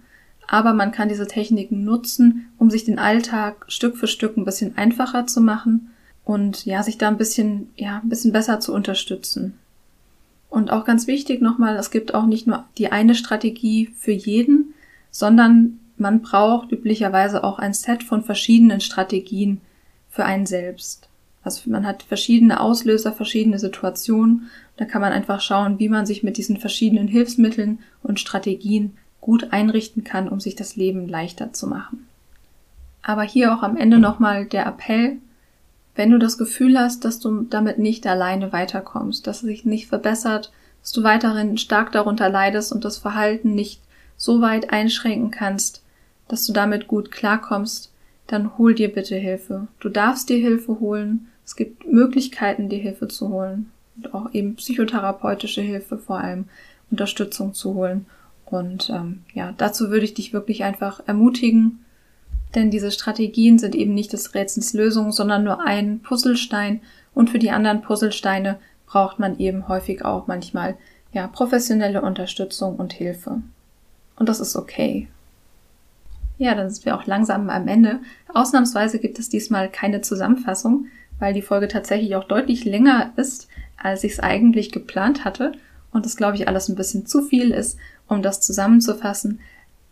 [0.48, 4.78] Aber man kann diese Techniken nutzen, um sich den Alltag Stück für Stück ein bisschen
[4.78, 5.92] einfacher zu machen
[6.26, 9.58] und ja, sich da ein bisschen, ja, ein bisschen besser zu unterstützen.
[10.50, 14.74] Und auch ganz wichtig nochmal, es gibt auch nicht nur die eine Strategie für jeden,
[15.12, 19.62] sondern man braucht üblicherweise auch ein Set von verschiedenen Strategien
[20.10, 21.08] für einen selbst.
[21.44, 24.50] Also man hat verschiedene Auslöser, verschiedene Situationen.
[24.78, 29.52] Da kann man einfach schauen, wie man sich mit diesen verschiedenen Hilfsmitteln und Strategien gut
[29.54, 32.08] einrichten kann, um sich das Leben leichter zu machen.
[33.02, 35.18] Aber hier auch am Ende nochmal der Appell,
[35.96, 39.88] wenn du das Gefühl hast, dass du damit nicht alleine weiterkommst, dass es sich nicht
[39.88, 40.52] verbessert,
[40.82, 43.82] dass du weiterhin stark darunter leidest und das Verhalten nicht
[44.18, 45.84] so weit einschränken kannst,
[46.28, 47.92] dass du damit gut klarkommst,
[48.28, 49.68] dann hol dir bitte Hilfe.
[49.80, 51.28] Du darfst dir Hilfe holen.
[51.46, 53.72] Es gibt Möglichkeiten, dir Hilfe zu holen.
[53.98, 56.46] Und auch eben psychotherapeutische Hilfe vor allem,
[56.92, 58.06] Unterstützung zu holen.
[58.46, 61.80] Und ähm, ja, dazu würde ich dich wirklich einfach ermutigen,
[62.54, 66.82] denn diese Strategien sind eben nicht des Rätsels Lösung, sondern nur ein Puzzlestein
[67.14, 70.76] und für die anderen Puzzlesteine braucht man eben häufig auch manchmal
[71.12, 73.42] ja professionelle Unterstützung und Hilfe.
[74.16, 75.08] Und das ist okay.
[76.38, 78.00] Ja, dann sind wir auch langsam am Ende.
[78.34, 80.88] Ausnahmsweise gibt es diesmal keine Zusammenfassung,
[81.20, 83.48] weil die Folge tatsächlich auch deutlich länger ist,
[83.78, 85.54] als ich es eigentlich geplant hatte
[85.96, 89.40] und das glaube ich alles ein bisschen zu viel ist, um das zusammenzufassen.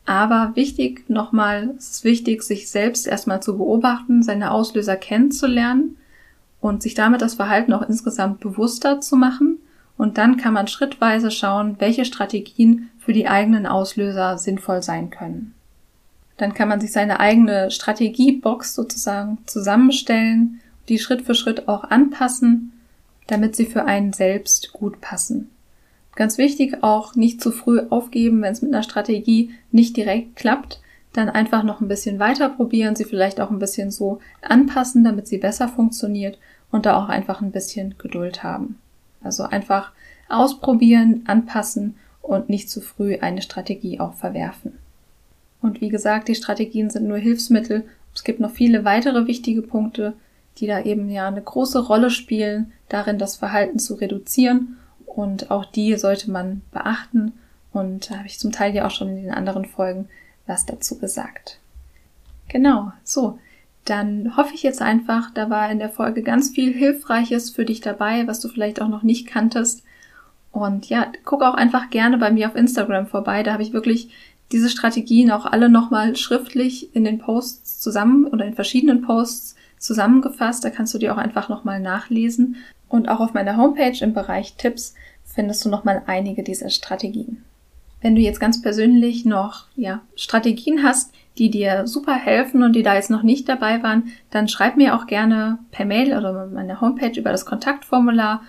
[0.06, 5.98] Aber wichtig nochmal, es ist wichtig, sich selbst erstmal zu beobachten, seine Auslöser kennenzulernen
[6.60, 9.60] und sich damit das Verhalten auch insgesamt bewusster zu machen.
[9.98, 15.54] Und dann kann man schrittweise schauen, welche Strategien für die eigenen Auslöser sinnvoll sein können.
[16.36, 20.60] Dann kann man sich seine eigene Strategiebox sozusagen zusammenstellen
[20.90, 22.74] die Schritt für Schritt auch anpassen,
[23.28, 25.50] damit sie für einen selbst gut passen.
[26.16, 30.80] Ganz wichtig auch nicht zu früh aufgeben, wenn es mit einer Strategie nicht direkt klappt,
[31.14, 35.28] dann einfach noch ein bisschen weiter probieren, sie vielleicht auch ein bisschen so anpassen, damit
[35.28, 36.38] sie besser funktioniert
[36.72, 38.80] und da auch einfach ein bisschen Geduld haben.
[39.24, 39.92] Also einfach
[40.28, 44.74] ausprobieren, anpassen und nicht zu früh eine Strategie auch verwerfen.
[45.62, 47.86] Und wie gesagt, die Strategien sind nur Hilfsmittel.
[48.14, 50.14] Es gibt noch viele weitere wichtige Punkte,
[50.58, 54.78] die da eben ja eine große Rolle spielen, darin das Verhalten zu reduzieren.
[55.06, 57.34] Und auch die sollte man beachten.
[57.72, 60.08] Und da habe ich zum Teil ja auch schon in den anderen Folgen
[60.46, 61.60] was dazu gesagt.
[62.48, 63.40] Genau, so.
[63.86, 67.82] Dann hoffe ich jetzt einfach, da war in der Folge ganz viel Hilfreiches für dich
[67.82, 69.84] dabei, was du vielleicht auch noch nicht kanntest.
[70.52, 73.44] Und ja, guck auch einfach gerne bei mir auf Instagram vorbei.
[73.44, 74.10] Da habe ich wirklich
[74.54, 80.64] diese Strategien auch alle nochmal schriftlich in den Posts zusammen oder in verschiedenen Posts zusammengefasst.
[80.64, 82.58] Da kannst du die auch einfach nochmal nachlesen.
[82.90, 84.94] Und auch auf meiner Homepage im Bereich Tipps
[85.26, 87.44] findest du nochmal einige dieser Strategien.
[88.02, 92.84] Wenn du jetzt ganz persönlich noch ja, Strategien hast, die dir super helfen und die
[92.84, 96.82] da jetzt noch nicht dabei waren, dann schreib mir auch gerne per Mail oder meine
[96.82, 98.44] Homepage über das Kontaktformular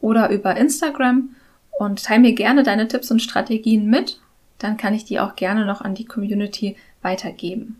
[0.00, 1.30] oder über Instagram
[1.78, 4.20] und teile mir gerne deine Tipps und Strategien mit.
[4.58, 7.79] Dann kann ich die auch gerne noch an die Community weitergeben.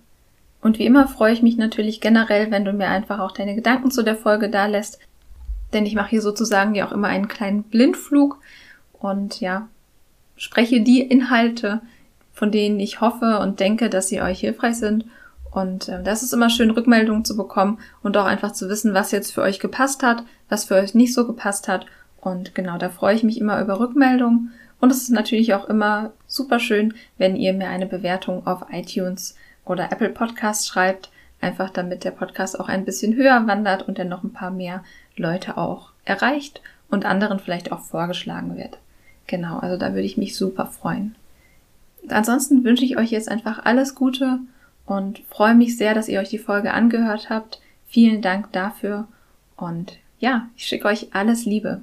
[0.62, 3.90] Und wie immer freue ich mich natürlich generell, wenn du mir einfach auch deine Gedanken
[3.90, 4.98] zu der Folge da lässt,
[5.72, 8.38] denn ich mache hier sozusagen ja auch immer einen kleinen Blindflug
[8.92, 9.68] und ja,
[10.36, 11.80] spreche die Inhalte,
[12.32, 15.04] von denen ich hoffe und denke, dass sie euch hilfreich sind.
[15.50, 19.10] Und äh, das ist immer schön, Rückmeldungen zu bekommen und auch einfach zu wissen, was
[19.10, 21.86] jetzt für euch gepasst hat, was für euch nicht so gepasst hat.
[22.20, 24.52] Und genau, da freue ich mich immer über Rückmeldungen.
[24.80, 29.34] Und es ist natürlich auch immer super schön, wenn ihr mir eine Bewertung auf iTunes
[29.64, 34.08] oder Apple Podcasts schreibt, einfach damit der Podcast auch ein bisschen höher wandert und dann
[34.08, 34.84] noch ein paar mehr
[35.16, 38.78] Leute auch erreicht und anderen vielleicht auch vorgeschlagen wird.
[39.26, 41.14] Genau, also da würde ich mich super freuen.
[42.08, 44.40] Ansonsten wünsche ich euch jetzt einfach alles Gute
[44.86, 47.60] und freue mich sehr, dass ihr euch die Folge angehört habt.
[47.86, 49.06] Vielen Dank dafür
[49.56, 51.82] und ja, ich schicke euch alles Liebe.